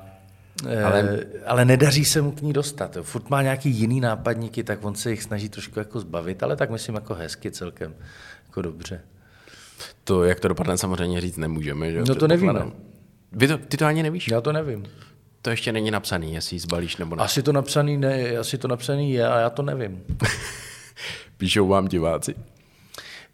ale, 0.85 0.85
Ale- 0.85 1.19
ale 1.45 1.65
nedaří 1.65 2.05
se 2.05 2.21
mu 2.21 2.31
k 2.31 2.41
ní 2.41 2.53
dostat. 2.53 2.97
Furt 3.01 3.29
má 3.29 3.41
nějaký 3.41 3.69
jiný 3.69 4.01
nápadníky, 4.01 4.63
tak 4.63 4.85
on 4.85 4.95
se 4.95 5.11
jich 5.11 5.23
snaží 5.23 5.49
trošku 5.49 5.79
jako 5.79 5.99
zbavit, 5.99 6.43
ale 6.43 6.55
tak 6.55 6.69
myslím 6.69 6.95
jako 6.95 7.13
hezky 7.13 7.51
celkem, 7.51 7.95
jako 8.47 8.61
dobře. 8.61 9.01
To, 10.03 10.23
jak 10.23 10.39
to 10.39 10.47
dopadne, 10.47 10.77
samozřejmě 10.77 11.21
říct 11.21 11.37
nemůžeme, 11.37 11.91
že? 11.91 11.97
jo, 11.97 12.03
No 12.07 12.15
to 12.15 12.27
nevíme. 12.27 12.53
předpokládám. 12.53 12.83
Vy 13.31 13.47
to, 13.47 13.57
ty 13.57 13.77
to 13.77 13.85
ani 13.85 14.03
nevíš? 14.03 14.27
Já 14.27 14.41
to 14.41 14.51
nevím. 14.51 14.85
To 15.41 15.49
ještě 15.49 15.71
není 15.71 15.91
napsaný, 15.91 16.33
jestli 16.33 16.55
ji 16.55 16.59
zbalíš 16.59 16.97
nebo 16.97 17.15
ne. 17.15 17.23
Asi 17.23 17.43
to 17.43 17.51
napsaný, 17.53 17.97
ne, 17.97 18.37
asi 18.37 18.57
to 18.57 18.67
napsaný 18.67 19.13
je 19.13 19.27
a 19.27 19.39
já 19.39 19.49
to 19.49 19.61
nevím. 19.61 20.03
Píšou 21.37 21.67
vám 21.67 21.87
diváci? 21.87 22.35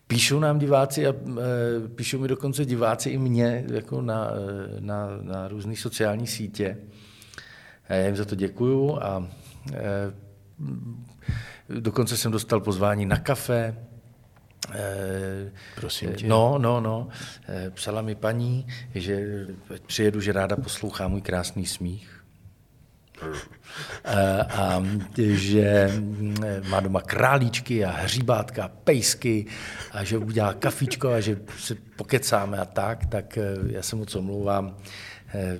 Píšou 0.08 0.40
nám 0.40 0.60
diváci 0.60 1.08
a 1.08 1.10
e, 1.10 1.88
píšou 1.96 2.20
mi 2.20 2.28
dokonce 2.28 2.66
diváci 2.66 3.10
i 3.10 3.18
mě 3.18 3.66
jako 3.74 4.02
na, 4.02 4.32
e, 4.32 4.82
na, 4.82 5.08
na 5.22 5.48
různé 5.48 5.76
sociální 5.76 6.28
sítě. 6.28 6.78
Já 7.90 8.06
jim 8.06 8.16
za 8.16 8.26
to 8.26 8.36
děkuju 8.36 9.00
a 9.02 9.28
e, 9.74 10.14
dokonce 11.80 12.18
jsem 12.18 12.32
dostal 12.32 12.60
pozvání 12.60 13.06
na 13.06 13.18
kafe. 13.18 13.76
Prosím 15.76 16.14
tě. 16.14 16.28
No, 16.28 16.58
no, 16.58 16.82
no. 16.82 17.08
Psala 17.70 18.02
mi 18.02 18.16
paní, 18.16 18.68
že 18.96 19.48
přijedu, 19.86 20.22
že 20.22 20.32
ráda 20.32 20.56
poslouchá 20.56 21.08
můj 21.08 21.22
krásný 21.22 21.66
smích. 21.66 22.17
A, 24.06 24.42
a 24.42 24.84
že 25.18 25.92
mm, 26.00 26.36
má 26.70 26.80
doma 26.80 27.02
králíčky 27.02 27.86
a 27.86 27.92
hříbátka, 27.92 28.64
a 28.64 28.68
pejsky 28.68 29.46
a 29.92 30.04
že 30.04 30.18
udělá 30.18 30.54
kafičko 30.54 31.10
a 31.10 31.20
že 31.20 31.38
se 31.58 31.76
pokecáme 31.96 32.58
a 32.58 32.66
tak, 32.66 33.06
tak 33.06 33.38
eh, 33.38 33.44
já 33.68 33.82
se 33.82 33.96
moc 33.96 34.16
omlouvám. 34.16 34.76
Eh, 35.34 35.60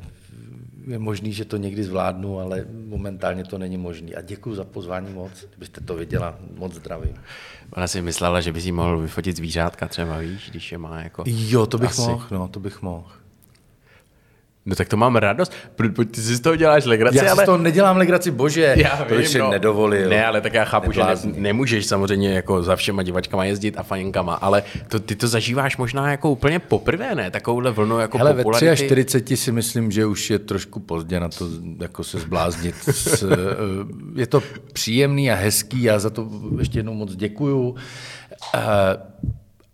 Je 0.88 1.00
možný, 1.00 1.34
že 1.34 1.46
to 1.46 1.58
někdy 1.58 1.84
zvládnu, 1.84 2.40
ale 2.40 2.66
momentálně 2.88 3.44
to 3.44 3.58
není 3.58 3.78
možné. 3.78 4.16
A 4.16 4.22
děkuji 4.22 4.56
za 4.56 4.64
pozvání 4.64 5.14
moc, 5.14 5.32
kdybyste 5.50 5.82
to 5.82 5.96
viděla, 5.96 6.40
moc 6.56 6.74
zdravím. 6.74 7.14
Ona 7.76 7.88
si 7.88 8.02
myslela, 8.02 8.42
že 8.42 8.52
by 8.52 8.62
si 8.62 8.72
mohl 8.72 9.00
vyfotit 9.00 9.36
zvířátka 9.36 9.88
třeba, 9.88 10.18
víš, 10.18 10.50
když 10.50 10.72
je 10.72 10.78
má 10.78 11.02
jako... 11.02 11.24
Jo, 11.28 11.66
to 11.66 11.78
bych 11.78 11.90
Asi. 11.90 12.02
mohl, 12.02 12.28
no, 12.32 12.48
to 12.48 12.60
bych 12.60 12.82
mohl. 12.82 13.12
No 14.70 14.76
tak 14.76 14.88
to 14.90 14.98
mám 14.98 15.16
radost. 15.16 15.52
Ty 16.12 16.22
si 16.22 16.36
z 16.36 16.40
toho 16.40 16.56
děláš 16.56 16.86
legraci, 16.86 17.18
Já 17.18 17.24
si 17.24 17.30
ale... 17.30 17.44
z 17.44 17.46
toho 17.46 17.58
nedělám 17.58 17.98
legraci, 17.98 18.32
bože, 18.32 18.74
Já 18.78 18.98
to 18.98 19.16
bych 19.16 19.28
si 19.28 19.40
nedovolil. 19.50 20.10
Ne, 20.10 20.26
ale 20.26 20.42
tak 20.42 20.54
já 20.54 20.66
chápu, 20.66 20.92
že 20.92 21.00
Neblázni. 21.00 21.32
ne, 21.32 21.40
nemůžeš 21.40 21.86
samozřejmě 21.86 22.34
jako 22.34 22.64
za 22.64 22.76
všema 22.76 23.04
divačkama 23.04 23.46
jezdit 23.46 23.78
a 23.78 23.84
fajinkama, 23.84 24.34
ale 24.34 24.64
to, 24.88 25.00
ty 25.00 25.16
to 25.16 25.28
zažíváš 25.28 25.78
možná 25.78 26.12
jako 26.12 26.32
úplně 26.32 26.60
poprvé, 26.60 27.16
ne? 27.16 27.32
Takovouhle 27.32 27.72
vlnu 27.72 28.00
jako 28.00 28.18
Hele, 28.18 28.34
ve 28.34 28.44
popularity. 28.44 28.86
43 28.86 29.38
si 29.38 29.52
myslím, 29.52 29.92
že 29.92 30.06
už 30.06 30.30
je 30.30 30.40
trošku 30.40 30.80
pozdě 30.80 31.20
na 31.20 31.30
to 31.30 31.48
jako 31.82 32.04
se 32.04 32.20
zbláznit. 32.20 32.76
S, 32.76 33.24
eh, 33.32 33.36
je 34.16 34.28
to 34.28 34.44
příjemný 34.74 35.32
a 35.32 35.36
hezký, 35.36 35.84
já 35.84 36.00
za 36.00 36.10
to 36.10 36.28
ještě 36.60 36.80
jednou 36.80 36.94
moc 36.94 37.16
děkuju. 37.16 37.76
Eh, 38.56 38.60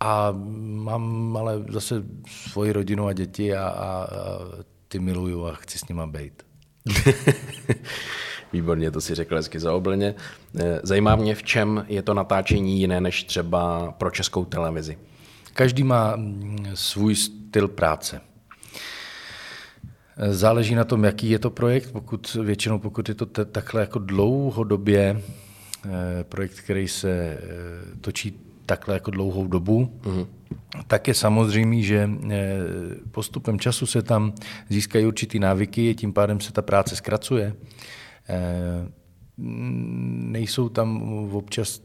A 0.05 0.35
mám 0.83 1.37
ale 1.39 1.63
zase 1.69 2.03
svoji 2.27 2.71
rodinu 2.71 3.07
a 3.07 3.13
děti 3.13 3.55
a, 3.55 3.63
a, 3.67 3.87
a 4.03 4.07
ty 4.93 4.99
miluju 4.99 5.45
a 5.45 5.53
chci 5.53 5.77
s 5.77 5.87
nima 5.87 6.07
být. 6.07 6.43
Výborně, 8.53 8.91
to 8.91 9.01
si 9.01 9.15
řekl 9.15 9.35
hezky 9.35 9.59
zaoblně. 9.59 10.15
Eh, 10.59 10.79
Zajímá 10.83 11.15
mě, 11.15 11.35
v 11.35 11.43
čem 11.43 11.85
je 11.87 12.01
to 12.01 12.13
natáčení 12.13 12.79
jiné 12.79 13.01
než 13.01 13.23
třeba 13.23 13.91
pro 13.91 14.11
českou 14.11 14.45
televizi. 14.45 14.97
Každý 15.53 15.83
má 15.83 16.15
mm, 16.15 16.65
svůj 16.73 17.15
styl 17.15 17.67
práce. 17.67 18.21
Záleží 20.29 20.75
na 20.75 20.83
tom, 20.83 21.03
jaký 21.03 21.29
je 21.29 21.39
to 21.39 21.49
projekt. 21.49 21.91
Pokud, 21.91 22.33
většinou 22.33 22.79
pokud 22.79 23.09
je 23.09 23.15
to 23.15 23.25
te, 23.25 23.45
takhle 23.45 23.81
jako 23.81 23.99
dlouhodobě 23.99 25.21
eh, 25.85 26.23
projekt, 26.23 26.59
který 26.59 26.87
se 26.87 27.09
eh, 27.09 27.39
točí 28.01 28.42
takhle 28.65 28.93
jako 28.93 29.11
dlouhou 29.11 29.47
dobu, 29.47 29.99
mm. 30.05 30.25
tak 30.87 31.07
je 31.07 31.13
samozřejmé, 31.13 31.81
že 31.81 32.09
eh, 32.29 32.37
postupem 33.11 33.59
času 33.59 33.85
se 33.85 34.01
tam 34.01 34.33
získají 34.69 35.05
určitý 35.05 35.39
návyky, 35.39 35.95
tím 35.95 36.13
pádem 36.13 36.39
se 36.39 36.53
ta 36.53 36.61
práce 36.61 36.95
zkracuje. 36.95 37.55
Mm, 39.37 40.31
Nejsou 40.31 40.69
tam 40.69 41.03
občas 41.31 41.81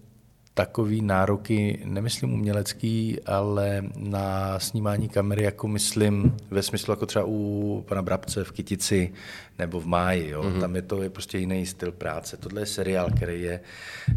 takový 0.58 1.02
nároky, 1.02 1.80
nemyslím 1.84 2.34
umělecký, 2.34 3.18
ale 3.26 3.82
na 3.96 4.58
snímání 4.58 5.08
kamery, 5.08 5.42
jako 5.42 5.68
myslím 5.68 6.36
ve 6.50 6.62
smyslu 6.62 6.92
jako 6.92 7.06
třeba 7.06 7.24
u 7.28 7.84
pana 7.88 8.02
Brabce 8.02 8.44
v 8.44 8.52
Kytici 8.52 9.12
nebo 9.58 9.80
v 9.80 9.86
Máji. 9.86 10.28
Jo? 10.30 10.42
Mm-hmm. 10.42 10.60
Tam 10.60 10.76
je 10.76 10.82
to 10.82 11.02
je 11.02 11.10
prostě 11.10 11.38
jiný 11.38 11.66
styl 11.66 11.92
práce. 11.92 12.36
Tohle 12.36 12.62
je 12.62 12.66
seriál, 12.66 13.10
který 13.16 13.42
je 13.42 13.60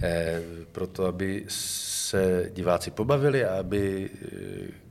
eh, 0.04 0.42
proto, 0.72 1.06
aby 1.06 1.46
se 1.48 2.50
diváci 2.54 2.92
pobavili 2.92 3.46
a 3.46 3.60
aby 3.60 4.10
eh, 4.10 4.28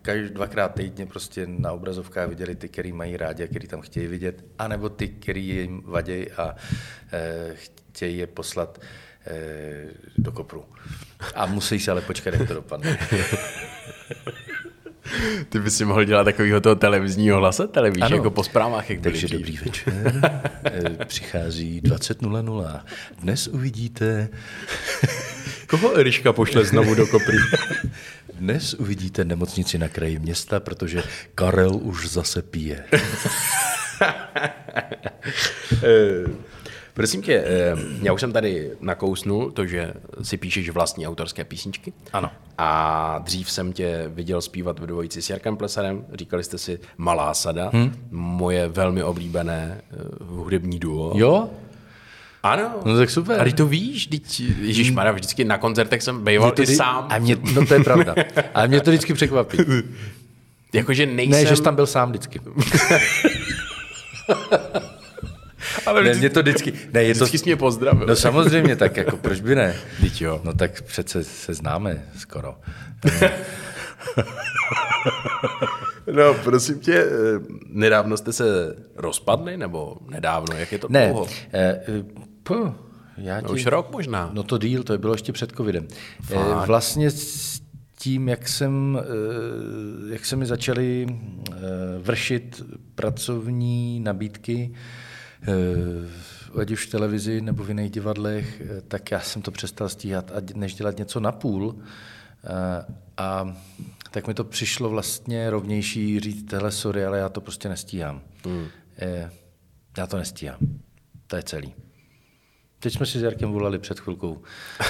každý 0.02 0.34
dvakrát 0.34 0.74
týdně 0.74 1.06
prostě 1.06 1.46
na 1.46 1.72
obrazovkách 1.72 2.28
viděli 2.28 2.54
ty, 2.54 2.68
který 2.68 2.92
mají 2.92 3.16
rádi 3.16 3.44
a 3.44 3.46
který 3.46 3.68
tam 3.68 3.80
chtějí 3.80 4.06
vidět, 4.06 4.44
anebo 4.58 4.88
ty, 4.88 5.08
který 5.08 5.46
jim 5.46 5.82
vadějí 5.86 6.30
a 6.30 6.56
eh, 7.12 7.54
chtějí 7.54 8.18
je 8.18 8.26
poslat 8.26 8.78
eh, 8.82 9.09
do 10.18 10.32
kopru. 10.32 10.64
A 11.34 11.46
musí 11.46 11.80
se 11.80 11.90
ale 11.90 12.00
počkat, 12.00 12.34
jak 12.34 12.48
to 12.48 12.54
dopadne. 12.54 12.98
Ty 15.48 15.58
bys 15.58 15.76
si 15.76 15.84
mohl 15.84 16.04
dělat 16.04 16.24
takového 16.24 16.60
toho 16.60 16.74
televizního 16.74 17.38
hlasatele, 17.38 17.90
víš, 17.90 18.02
Ano. 18.02 18.16
jako 18.16 18.30
po 18.30 18.44
zprávách, 18.44 18.90
jak 18.90 19.00
byli 19.00 19.12
Takže 19.12 19.26
dřív. 19.26 19.38
dobrý 19.40 19.56
večer. 19.64 20.12
Eh, 20.64 21.04
Přichází 21.04 21.80
20.00. 21.82 22.80
Dnes 23.18 23.48
uvidíte, 23.48 24.28
Koho 25.66 25.94
Eliška 25.96 26.32
pošle 26.32 26.64
znovu 26.64 26.94
do 26.94 27.06
kopry? 27.06 27.36
dnes 28.34 28.74
uvidíte 28.74 29.24
nemocnici 29.24 29.78
na 29.78 29.88
kraji 29.88 30.18
města, 30.18 30.60
protože 30.60 31.02
Karel 31.34 31.74
už 31.76 32.08
zase 32.08 32.42
pije. 32.42 32.84
Prosím 37.00 37.22
tě, 37.22 37.44
eh, 37.46 37.76
já 38.02 38.12
už 38.12 38.20
jsem 38.20 38.32
tady 38.32 38.70
nakousnul 38.80 39.50
to, 39.50 39.66
že 39.66 39.92
si 40.22 40.36
píšeš 40.36 40.70
vlastní 40.70 41.06
autorské 41.06 41.44
písničky. 41.44 41.92
Ano. 42.12 42.30
A 42.58 43.18
dřív 43.18 43.50
jsem 43.50 43.72
tě 43.72 44.04
viděl 44.06 44.40
zpívat 44.40 44.78
v 44.78 44.86
dvojici 44.86 45.22
s 45.22 45.30
Jarkem 45.30 45.56
Plesarem. 45.56 46.04
Říkali 46.14 46.44
jste 46.44 46.58
si 46.58 46.80
Malá 46.96 47.34
sada, 47.34 47.70
hmm. 47.72 48.08
moje 48.10 48.68
velmi 48.68 49.02
oblíbené 49.02 49.80
eh, 49.80 49.96
hudební 50.20 50.78
duo. 50.78 51.12
Jo? 51.16 51.50
Ano. 52.42 52.70
No 52.84 52.96
tak 52.96 53.10
super. 53.10 53.40
A 53.40 53.44
ty 53.44 53.52
to 53.52 53.66
víš, 53.66 54.06
teď, 54.06 54.40
Ježíš 54.40 54.90
Mara, 54.90 55.12
vždycky 55.12 55.44
na 55.44 55.58
koncertech 55.58 56.02
jsem 56.02 56.24
býval 56.24 56.52
to 56.52 56.62
i 56.62 56.64
vždy- 56.64 56.76
sám. 56.76 57.06
A 57.10 57.18
mě, 57.18 57.36
no 57.54 57.66
to 57.66 57.74
je 57.74 57.84
pravda. 57.84 58.14
A 58.54 58.66
mě 58.66 58.80
to 58.80 58.90
vždycky 58.90 59.14
překvapí. 59.14 59.58
Jakože 60.72 61.06
nejsem... 61.06 61.42
Ne, 61.42 61.46
že 61.46 61.56
jsi 61.56 61.62
tam 61.62 61.74
byl 61.74 61.86
sám 61.86 62.10
vždycky. 62.10 62.40
ale 65.86 66.04
Ne, 66.04 66.14
mě 66.14 66.30
to 66.30 66.42
vždycky, 66.42 66.72
ne, 66.92 67.02
je 67.04 67.14
to, 67.14 67.18
vždycky 67.18 67.38
jsi 67.38 67.44
mě 67.44 67.56
pozdravil. 67.56 68.06
no 68.06 68.16
samozřejmě, 68.16 68.76
tak 68.76 68.96
jako 68.96 69.16
proč 69.16 69.40
by 69.40 69.54
ne? 69.54 69.76
Teď 70.00 70.20
jo. 70.20 70.40
No 70.44 70.54
tak 70.54 70.82
přece 70.82 71.24
se 71.24 71.54
známe 71.54 72.04
skoro. 72.18 72.54
No, 76.12 76.34
prosím 76.34 76.78
tě, 76.80 76.94
eh, 76.94 77.08
nedávno 77.68 78.16
jste 78.16 78.32
se 78.32 78.76
rozpadli, 78.96 79.56
nebo 79.56 79.96
nedávno, 80.10 80.56
jak 80.56 80.72
je 80.72 80.78
to 80.78 80.86
Ne, 80.90 81.08
dlouho? 81.10 81.26
eh, 81.52 81.80
eh, 81.88 82.72
já 83.16 83.40
No, 83.40 83.48
už 83.50 83.66
rok 83.66 83.90
možná. 83.92 84.30
No 84.32 84.42
to 84.42 84.58
díl, 84.58 84.82
to 84.82 84.98
bylo 84.98 85.14
ještě 85.14 85.32
před 85.32 85.52
covidem. 85.56 85.86
Eh, 86.30 86.34
Fakt? 86.34 86.66
Vlastně 86.66 87.10
s 87.10 87.60
tím, 87.98 88.28
jak 88.28 88.48
jsem, 88.48 88.98
eh, 89.02 90.12
jak 90.12 90.26
se 90.26 90.36
mi 90.36 90.46
začaly 90.46 91.06
vršit 92.02 92.62
pracovní 92.94 94.00
nabídky, 94.00 94.72
ať 96.60 96.70
už 96.70 96.86
v 96.86 96.90
televizi 96.90 97.40
nebo 97.40 97.64
v 97.64 97.68
jiných 97.68 97.90
divadlech, 97.90 98.60
eh, 98.60 98.80
tak 98.88 99.10
já 99.10 99.20
jsem 99.20 99.42
to 99.42 99.50
přestal 99.50 99.88
stíhat, 99.88 100.32
ať 100.34 100.54
než 100.54 100.74
dělat 100.74 100.96
něco 100.98 101.20
na 101.20 101.32
půl. 101.32 101.76
Eh, 102.44 102.84
A 103.16 103.56
tak 104.10 104.26
mi 104.26 104.34
to 104.34 104.44
přišlo 104.44 104.88
vlastně 104.90 105.50
rovnější 105.50 106.20
říct, 106.20 106.52
hele, 106.52 106.70
sorry, 106.70 107.04
ale 107.04 107.18
já 107.18 107.28
to 107.28 107.40
prostě 107.40 107.68
nestíhám. 107.68 108.20
Hmm. 108.44 108.66
Já 109.98 110.06
to 110.06 110.16
nestíhám. 110.16 110.58
To 111.26 111.36
je 111.36 111.42
celý. 111.42 111.74
Teď 112.78 112.92
jsme 112.92 113.06
si 113.06 113.18
s 113.18 113.22
Jarkem 113.22 113.50
volali 113.52 113.78
před 113.78 114.00
chvilkou, 114.00 114.42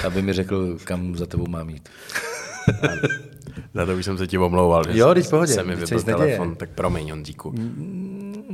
aby 0.05 0.21
mi 0.21 0.33
řekl, 0.33 0.77
kam 0.83 1.15
za 1.15 1.25
tebou 1.25 1.47
mám 1.47 1.69
jít. 1.69 1.89
Za 3.73 3.85
to 3.85 3.95
už 3.95 4.05
jsem 4.05 4.17
se 4.17 4.27
ti 4.27 4.37
omlouval, 4.37 4.83
že 4.91 4.97
Jo, 4.99 5.13
teď 5.13 5.25
v 5.25 5.29
pohodě, 5.29 5.53
se 5.53 5.63
mi 5.63 5.75
vybil 5.75 6.03
telefon, 6.03 6.55
tak 6.55 6.69
promiň, 6.69 7.09
Honzíku. 7.11 7.53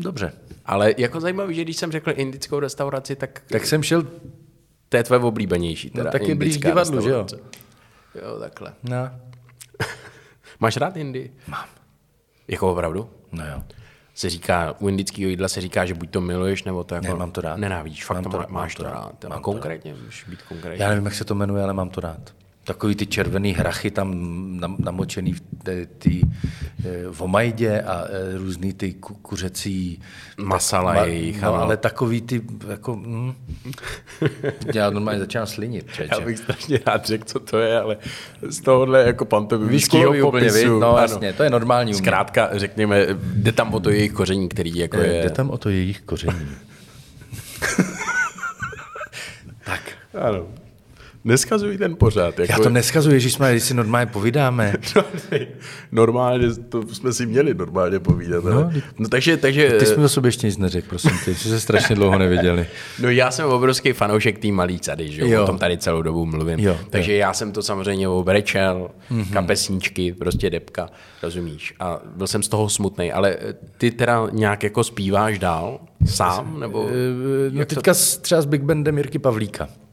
Dobře. 0.01 0.33
Ale 0.65 0.93
jako 0.97 1.19
zajímavý, 1.19 1.55
že 1.55 1.61
když 1.61 1.77
jsem 1.77 1.91
řekl 1.91 2.11
indickou 2.15 2.59
restauraci, 2.59 3.15
tak, 3.15 3.41
Tak 3.49 3.65
jsem 3.65 3.83
šel, 3.83 4.03
to 4.89 4.97
je 4.97 5.03
tvoje 5.03 5.21
oblíbenější. 5.21 5.89
Teda, 5.89 6.03
no 6.03 6.11
tak 6.11 6.21
je 6.21 6.35
blíž 6.35 6.57
divadlu, 6.57 7.01
že 7.01 7.09
jo? 7.09 7.25
Jo, 8.15 8.39
takhle. 8.39 8.73
No, 8.83 8.95
Máš 10.59 10.77
rád 10.77 10.97
Indii? 10.97 11.33
mám. 11.47 11.65
Jako 12.47 12.71
opravdu? 12.71 13.09
No 13.31 13.45
jo. 13.47 13.63
Se 14.15 14.29
říká, 14.29 14.75
u 14.79 14.87
indického 14.87 15.29
jídla 15.29 15.47
se 15.47 15.61
říká, 15.61 15.85
že 15.85 15.93
buď 15.93 16.09
to 16.09 16.21
miluješ, 16.21 16.63
nebo 16.63 16.83
to 16.83 16.95
jako 16.95 17.07
Ne, 17.07 17.13
mám 17.15 17.31
to 17.31 17.41
rád. 17.41 17.57
nenávidíš. 17.57 18.05
Fakt 18.05 18.15
Mám 18.17 18.23
to, 18.23 18.29
má, 18.29 18.37
rád, 18.37 18.49
máš 18.49 18.75
to 18.75 18.83
rád. 18.83 18.91
rád, 18.93 19.25
A 19.25 19.29
mám 19.29 19.37
to 19.37 19.43
konkrétně, 19.43 19.93
můžeš 19.93 20.23
být 20.29 20.41
konkrétní. 20.41 20.81
Já 20.83 20.89
nevím, 20.89 21.05
jak 21.05 21.13
se 21.13 21.25
to 21.25 21.35
jmenuje, 21.35 21.63
ale 21.63 21.73
mám 21.73 21.89
to 21.89 22.01
rád. 22.01 22.33
Takový 22.67 22.95
ty 22.95 23.05
červený 23.05 23.53
hrachy 23.53 23.91
tam 23.91 24.11
nam- 24.59 24.75
namočený 24.79 25.33
v 25.33 25.41
té 25.63 25.85
ty, 25.85 26.21
eh, 26.85 27.03
v 27.11 27.21
omajdě 27.21 27.81
a 27.81 28.03
eh, 28.05 28.37
různý 28.37 28.73
ty 28.73 28.93
ku, 28.93 29.13
kuřecí... 29.13 30.01
Masala 30.37 30.95
Ma- 30.95 31.05
jejich, 31.07 31.41
no, 31.41 31.53
ale 31.55 31.77
takový 31.77 32.21
ty, 32.21 32.41
jako... 32.69 32.95
Mm, 32.95 33.33
já 34.73 34.89
normálně 34.89 35.19
začínám 35.19 35.47
slinit, 35.47 35.85
Já 35.87 35.93
čeče. 35.95 36.21
bych 36.25 36.37
strašně 36.37 36.79
rád 36.85 37.05
řekl, 37.05 37.23
co 37.25 37.39
to 37.39 37.57
je, 37.59 37.79
ale 37.79 37.97
z 38.49 38.61
tohohle 38.61 39.03
jako 39.03 39.25
pantomimického 39.25 40.11
Výškový 40.11 40.21
úplně, 40.21 40.47
popisu. 40.49 40.57
viď? 40.73 40.81
No 40.81 40.89
ano. 40.89 40.97
jasně, 40.97 41.33
to 41.33 41.43
je 41.43 41.49
normální 41.49 41.91
u 41.91 41.97
mě. 41.97 42.03
Zkrátka, 42.03 42.49
řekněme, 42.51 43.07
jde 43.21 43.51
tam 43.51 43.73
o 43.73 43.79
to 43.79 43.89
jejich 43.89 44.11
koření, 44.13 44.49
který 44.49 44.75
jako 44.77 44.97
Eh, 44.97 45.07
je... 45.07 45.23
Jde 45.23 45.29
tam 45.29 45.49
o 45.49 45.57
to 45.57 45.69
jejich 45.69 46.01
koření. 46.01 46.47
tak. 49.65 49.81
Ano. 50.21 50.45
Neskazuj 51.23 51.77
ten 51.77 51.95
pořád. 51.95 52.39
Jako... 52.39 52.51
Já 52.51 52.57
to 52.57 52.69
neskazuji, 52.69 53.15
Ježíš 53.15 53.37
když 53.37 53.63
si 53.63 53.73
normálně 53.73 54.05
povídáme. 54.05 54.73
normálně, 55.91 56.47
to 56.69 56.87
jsme 56.87 57.13
si 57.13 57.25
měli 57.25 57.53
normálně 57.53 57.99
povídat. 57.99 58.43
No, 58.43 58.51
ale... 58.51 58.73
no 58.99 59.09
takže, 59.09 59.37
takže 59.37 59.69
Ty 59.69 59.85
jsi 59.85 59.97
mi 59.97 60.05
o 60.05 60.09
sobě 60.09 60.27
ještě 60.27 60.47
nic 60.47 60.57
neřekl, 60.57 60.87
prosím 60.89 61.11
tě, 61.25 61.33
že 61.33 61.49
se 61.49 61.59
strašně 61.59 61.95
dlouho 61.95 62.17
neviděli. 62.17 62.67
No 62.99 63.09
já 63.09 63.31
jsem 63.31 63.49
obrovský 63.49 63.93
fanoušek 63.93 64.39
té 64.39 64.47
malý 64.47 64.79
cady, 64.79 65.11
že 65.11 65.21
jo? 65.21 65.27
Jo. 65.27 65.43
o 65.43 65.45
tom 65.45 65.57
tady 65.57 65.77
celou 65.77 66.01
dobu 66.01 66.25
mluvím. 66.25 66.59
Jo, 66.59 66.77
Takže 66.89 67.15
já 67.15 67.33
jsem 67.33 67.51
to 67.51 67.63
samozřejmě 67.63 68.07
obrečel, 68.07 68.89
mm-hmm. 69.11 69.33
kapesníčky, 69.33 70.13
prostě 70.13 70.49
depka, 70.49 70.89
rozumíš? 71.23 71.73
A 71.79 71.99
byl 72.15 72.27
jsem 72.27 72.43
z 72.43 72.47
toho 72.47 72.69
smutný, 72.69 73.11
ale 73.11 73.37
ty 73.77 73.91
teda 73.91 74.27
nějak 74.31 74.63
jako 74.63 74.83
zpíváš 74.83 75.39
dál 75.39 75.79
sám? 76.05 76.59
Nebo 76.59 76.87
Eh, 76.89 77.51
No 77.51 77.65
teďka 77.65 77.93
s, 77.93 78.17
třeba 78.17 78.41
s 78.41 78.45
Big 78.45 78.61
Bandem 78.61 78.97
Jirky 78.97 79.19
Pavlíka, 79.19 79.67
eh, 79.71 79.86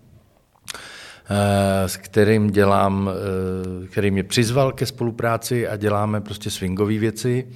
s 1.86 1.96
kterým 1.96 2.50
dělám, 2.50 3.10
eh, 3.10 3.86
který 3.86 4.10
mě 4.10 4.24
přizval 4.24 4.72
ke 4.72 4.86
spolupráci 4.86 5.68
a 5.68 5.76
děláme 5.76 6.20
prostě 6.20 6.50
swingové 6.50 6.98
věci. 6.98 7.46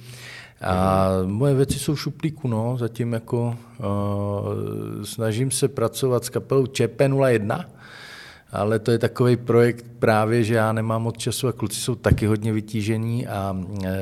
A 0.61 1.07
moje 1.25 1.55
věci 1.55 1.79
jsou 1.79 1.95
v 1.95 2.01
šuplíku, 2.01 2.47
no, 2.47 2.77
zatím 2.77 3.13
jako 3.13 3.57
uh, 3.79 3.85
snažím 5.03 5.51
se 5.51 5.67
pracovat 5.67 6.25
s 6.25 6.29
kapelou 6.29 6.65
ČP01, 6.65 7.65
ale 8.51 8.79
to 8.79 8.91
je 8.91 8.97
takový 8.97 9.37
projekt 9.37 9.85
právě, 9.99 10.43
že 10.43 10.55
já 10.55 10.73
nemám 10.73 11.01
moc 11.01 11.17
času 11.17 11.47
a 11.47 11.53
kluci 11.53 11.79
jsou 11.79 11.95
taky 11.95 12.25
hodně 12.25 12.53
vytížení 12.53 13.27
a 13.27 13.57
e, 13.83 13.93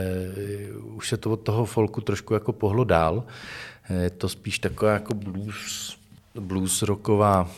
už 0.95 1.10
se 1.10 1.17
to 1.17 1.32
od 1.32 1.38
toho 1.38 1.65
folku 1.65 2.01
trošku 2.01 2.34
jako 2.34 2.53
pohlo 2.53 2.84
dál. 2.84 3.23
Je 4.01 4.10
to 4.10 4.30
spíš 4.30 4.60
taková 4.60 4.91
jako 4.91 5.13
blues, 5.13 5.97
blues 6.39 6.82
rocková, 6.82 7.49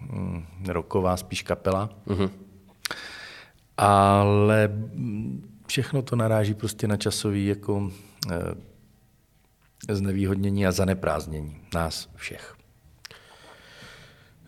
hm, 0.00 0.44
rocková 0.68 1.16
spíš 1.16 1.42
kapela. 1.42 1.90
Mm-hmm. 2.06 2.30
Ale 3.76 4.68
mm, 4.68 5.62
všechno 5.66 6.02
to 6.02 6.16
naráží 6.16 6.54
prostě 6.54 6.88
na 6.88 6.96
časový 6.96 7.46
jako 7.46 7.90
e, 8.30 9.94
znevýhodnění 9.94 10.66
a 10.66 10.72
zaneprázdnění 10.72 11.56
nás 11.74 12.08
všech. 12.14 12.58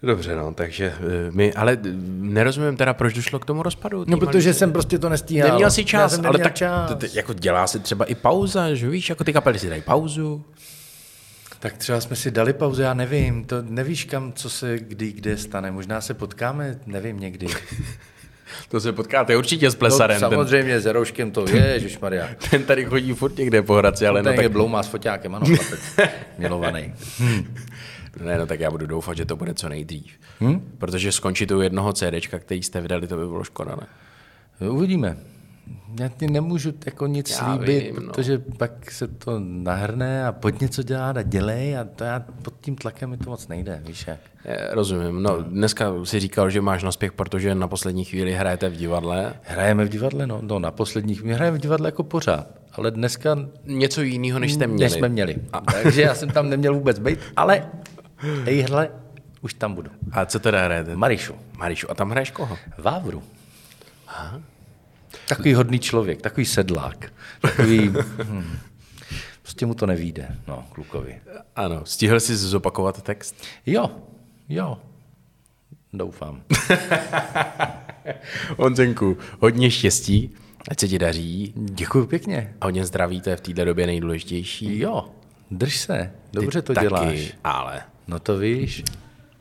Dobře, 0.03 0.37
no, 0.37 0.55
takže 0.55 0.95
eh, 0.97 1.31
my, 1.31 1.55
ale 1.55 1.73
eh, 1.73 1.79
nerozumím 2.21 2.77
teda, 2.77 2.95
proč 2.95 3.15
došlo 3.15 3.39
k 3.39 3.45
tomu 3.45 3.63
rozpadu. 3.63 4.05
No, 4.09 4.17
protože 4.17 4.55
jsem 4.55 4.73
prostě 4.73 4.99
to 4.99 5.09
nestíhal. 5.09 5.49
Neměl 5.49 5.71
Já 5.77 5.85
čas, 5.85 6.21
ale 6.25 6.39
tak 6.39 6.55
čas. 6.55 7.15
jako 7.15 7.33
dělá 7.33 7.67
se 7.67 7.79
třeba 7.79 8.05
i 8.05 8.15
pauza, 8.15 8.75
že 8.75 8.89
víš, 8.89 9.09
jako 9.09 9.25
ty 9.25 9.33
kapely 9.33 9.59
si 9.59 9.69
dají 9.69 9.83
pauzu. 9.83 10.45
Tak 11.61 11.77
třeba 11.77 12.01
jsme 12.01 12.17
si 12.17 12.31
dali 12.31 12.53
pauzu, 12.53 12.83
já 12.83 12.95
nevím, 12.95 13.45
to 13.45 13.63
nevíš 13.63 14.05
kam, 14.05 14.33
co 14.33 14.51
se 14.51 14.79
kdy, 14.79 15.13
kde 15.13 15.37
stane. 15.37 15.71
Možná 15.71 16.01
se 16.01 16.15
potkáme, 16.15 16.79
nevím, 16.87 17.21
někdy. 17.21 17.47
To 18.69 18.81
se 18.81 18.93
potkáte 18.93 19.37
určitě 19.37 19.71
s 19.71 19.75
plesarem. 19.75 20.21
No, 20.21 20.31
samozřejmě 20.31 20.73
ten, 20.73 20.83
s 20.83 20.87
Rouškem 20.87 21.31
to 21.31 21.49
je, 21.49 21.81
Maria. 22.03 22.29
Ten 22.51 22.65
tady 22.65 22.85
chodí 22.85 23.13
furt 23.13 23.39
někde 23.39 23.63
po 23.63 23.75
Hradci, 23.75 24.07
ale 24.07 24.23
no 24.23 24.31
tak... 24.31 24.43
je 24.43 24.49
bloumá 24.49 24.83
s 24.83 24.89
foťákem, 24.89 25.35
ano, 25.35 25.47
chlapec, 25.47 25.81
milovaný. 26.39 26.95
Hmm. 27.19 27.55
Ne, 28.25 28.39
no 28.39 28.47
tak 28.47 28.61
já 28.61 28.71
budu 28.71 28.87
doufat, 28.87 29.17
že 29.17 29.25
to 29.25 29.37
bude 29.37 29.55
co 29.55 29.69
nejdřív. 29.69 30.13
Hmm? 30.41 30.73
Protože 30.79 31.13
skončit 31.13 31.51
u 31.51 31.61
jednoho 31.61 31.93
CDčka, 31.93 32.39
který 32.39 32.63
jste 32.63 32.81
vydali, 32.81 33.07
to 33.07 33.17
by 33.17 33.27
bylo 33.27 33.45
škoda, 33.45 33.77
ne? 33.81 34.69
Uvidíme. 34.69 35.17
Já 36.01 36.09
ti 36.09 36.27
nemůžu 36.27 36.73
jako 36.87 37.07
nic 37.07 37.31
já 37.31 37.37
slíbit, 37.37 37.85
vím, 37.85 37.97
no. 37.97 38.13
protože 38.13 38.39
pak 38.39 38.91
se 38.91 39.09
to 39.09 39.39
nahrne 39.39 40.27
a 40.27 40.33
pojď 40.33 40.61
něco 40.61 40.83
dělat 40.83 41.17
a 41.17 41.23
dělej 41.23 41.79
a 41.79 41.85
to 41.85 42.05
já 42.05 42.25
pod 42.43 42.55
tím 42.61 42.77
tlakem 42.77 43.11
mi 43.11 43.17
to 43.17 43.31
moc 43.31 43.49
nejde, 43.49 43.83
víš 43.87 44.07
jak. 44.07 44.19
Rozumím. 44.71 45.23
No, 45.23 45.43
dneska 45.43 45.93
si 46.05 46.21
říkal, 46.21 46.51
že 46.51 46.61
máš 46.61 46.83
naspěch, 46.83 47.13
protože 47.13 47.55
na 47.55 47.69
poslední 47.69 48.05
chvíli 48.05 48.33
hrajete 48.33 48.69
v 48.69 48.77
divadle. 48.77 49.35
Hrajeme 49.43 49.85
v 49.85 49.89
divadle, 49.89 50.27
no, 50.27 50.39
no 50.43 50.59
na 50.59 50.71
poslední 50.71 51.15
chvíli. 51.15 51.35
hrajeme 51.35 51.59
v 51.59 51.61
divadle 51.61 51.89
jako 51.89 52.03
pořád, 52.03 52.47
ale 52.73 52.91
dneska... 52.91 53.39
Něco 53.65 54.03
jiného, 54.03 54.39
než 54.39 54.53
jste 54.53 54.67
měli. 54.67 54.81
Než 54.81 54.93
jsme 54.93 55.09
měli. 55.09 55.37
A. 55.53 55.61
Takže 55.83 56.03
já 56.03 56.15
jsem 56.15 56.31
tam 56.31 56.49
neměl 56.49 56.75
vůbec 56.75 56.99
být, 56.99 57.19
ale 57.37 57.67
hej, 58.45 58.61
hele, 58.61 58.91
už 59.41 59.55
tam 59.55 59.75
budu. 59.75 59.91
A 60.13 60.27
co 60.27 60.41
teda 60.41 60.65
hrajete? 60.65 60.97
Marišu. 60.97 61.35
Marišu. 61.59 61.91
A 61.91 61.95
tam 61.95 62.11
hraješ 62.11 62.31
koho? 62.31 62.59
Vávru. 62.79 63.23
Aha. 64.09 64.41
Takový 65.29 65.55
hodný 65.55 65.79
člověk, 65.79 66.23
takový 66.23 66.47
sedlák, 66.47 67.13
takový... 67.41 67.89
hm, 68.25 68.59
prostě 69.43 69.67
mu 69.67 69.75
to 69.75 69.87
nevíde, 69.87 70.37
no, 70.49 70.65
klukovi. 70.73 71.21
Ano, 71.57 71.81
stihl 71.85 72.21
jsi 72.21 72.37
zopakovat 72.37 73.03
text? 73.03 73.37
Jo, 73.67 73.91
jo, 74.49 74.79
doufám. 75.93 76.43
Honzenku, 78.59 79.19
hodně 79.41 79.71
štěstí, 79.71 80.31
ať 80.69 80.81
se 80.81 80.89
ti 80.89 80.99
daří. 80.99 81.53
Děkuji 81.57 82.07
pěkně. 82.07 82.55
A 82.61 82.65
hodně 82.65 82.87
zdraví, 82.87 83.21
to 83.21 83.31
je 83.31 83.37
v 83.37 83.41
této 83.41 83.65
době 83.65 83.87
nejdůležitější. 83.87 84.79
Jo, 84.79 85.09
drž 85.51 85.77
se, 85.77 86.13
dobře 86.33 86.63
Ty 86.63 86.67
to 86.67 86.75
taky, 86.75 86.87
děláš. 86.87 87.33
ale... 87.45 87.83
No 88.09 88.19
to 88.19 88.39
víš. 88.39 88.85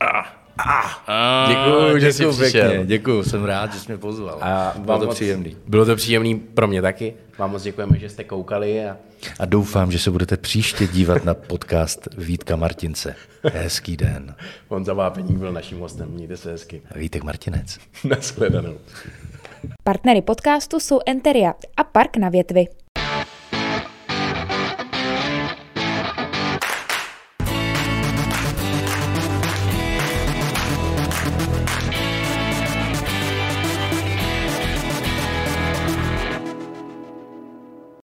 Ah. 0.00 0.39
Ah, 0.66 1.48
děkuji, 1.48 2.00
že 2.00 2.12
jsi 2.12 2.26
přišel. 2.26 2.68
Pěkně, 2.70 2.86
děkuji, 2.86 3.22
jsem 3.22 3.44
rád, 3.44 3.72
že 3.72 3.80
jsi 3.80 3.92
mě 3.92 3.98
pozval. 3.98 4.38
A 4.40 4.74
bylo 4.78 4.98
to 4.98 5.06
moc, 5.06 5.14
příjemný. 5.14 5.56
Bylo 5.66 5.86
to 5.86 5.96
příjemný 5.96 6.34
pro 6.34 6.66
mě 6.66 6.82
taky. 6.82 7.14
Vám 7.38 7.50
moc 7.50 7.62
děkujeme, 7.62 7.98
že 7.98 8.08
jste 8.08 8.24
koukali. 8.24 8.88
A... 8.88 8.96
a 9.40 9.44
doufám, 9.44 9.92
že 9.92 9.98
se 9.98 10.10
budete 10.10 10.36
příště 10.36 10.86
dívat 10.86 11.24
na 11.24 11.34
podcast 11.34 12.08
Vítka 12.18 12.56
Martince. 12.56 13.14
Hezký 13.52 13.96
den. 13.96 14.34
On 14.68 14.84
za 14.84 14.94
vápení 14.94 15.36
byl 15.36 15.52
naším 15.52 15.78
hostem. 15.78 16.08
Mějte 16.08 16.36
se 16.36 16.50
hezky. 16.50 16.82
Vítek 16.96 17.24
Martinec. 17.24 17.78
Naschledanou. 18.04 18.74
Partnery 19.84 20.22
podcastu 20.22 20.80
jsou 20.80 21.00
Enteria 21.06 21.54
a 21.76 21.84
Park 21.84 22.16
na 22.16 22.28
větvi. 22.28 22.66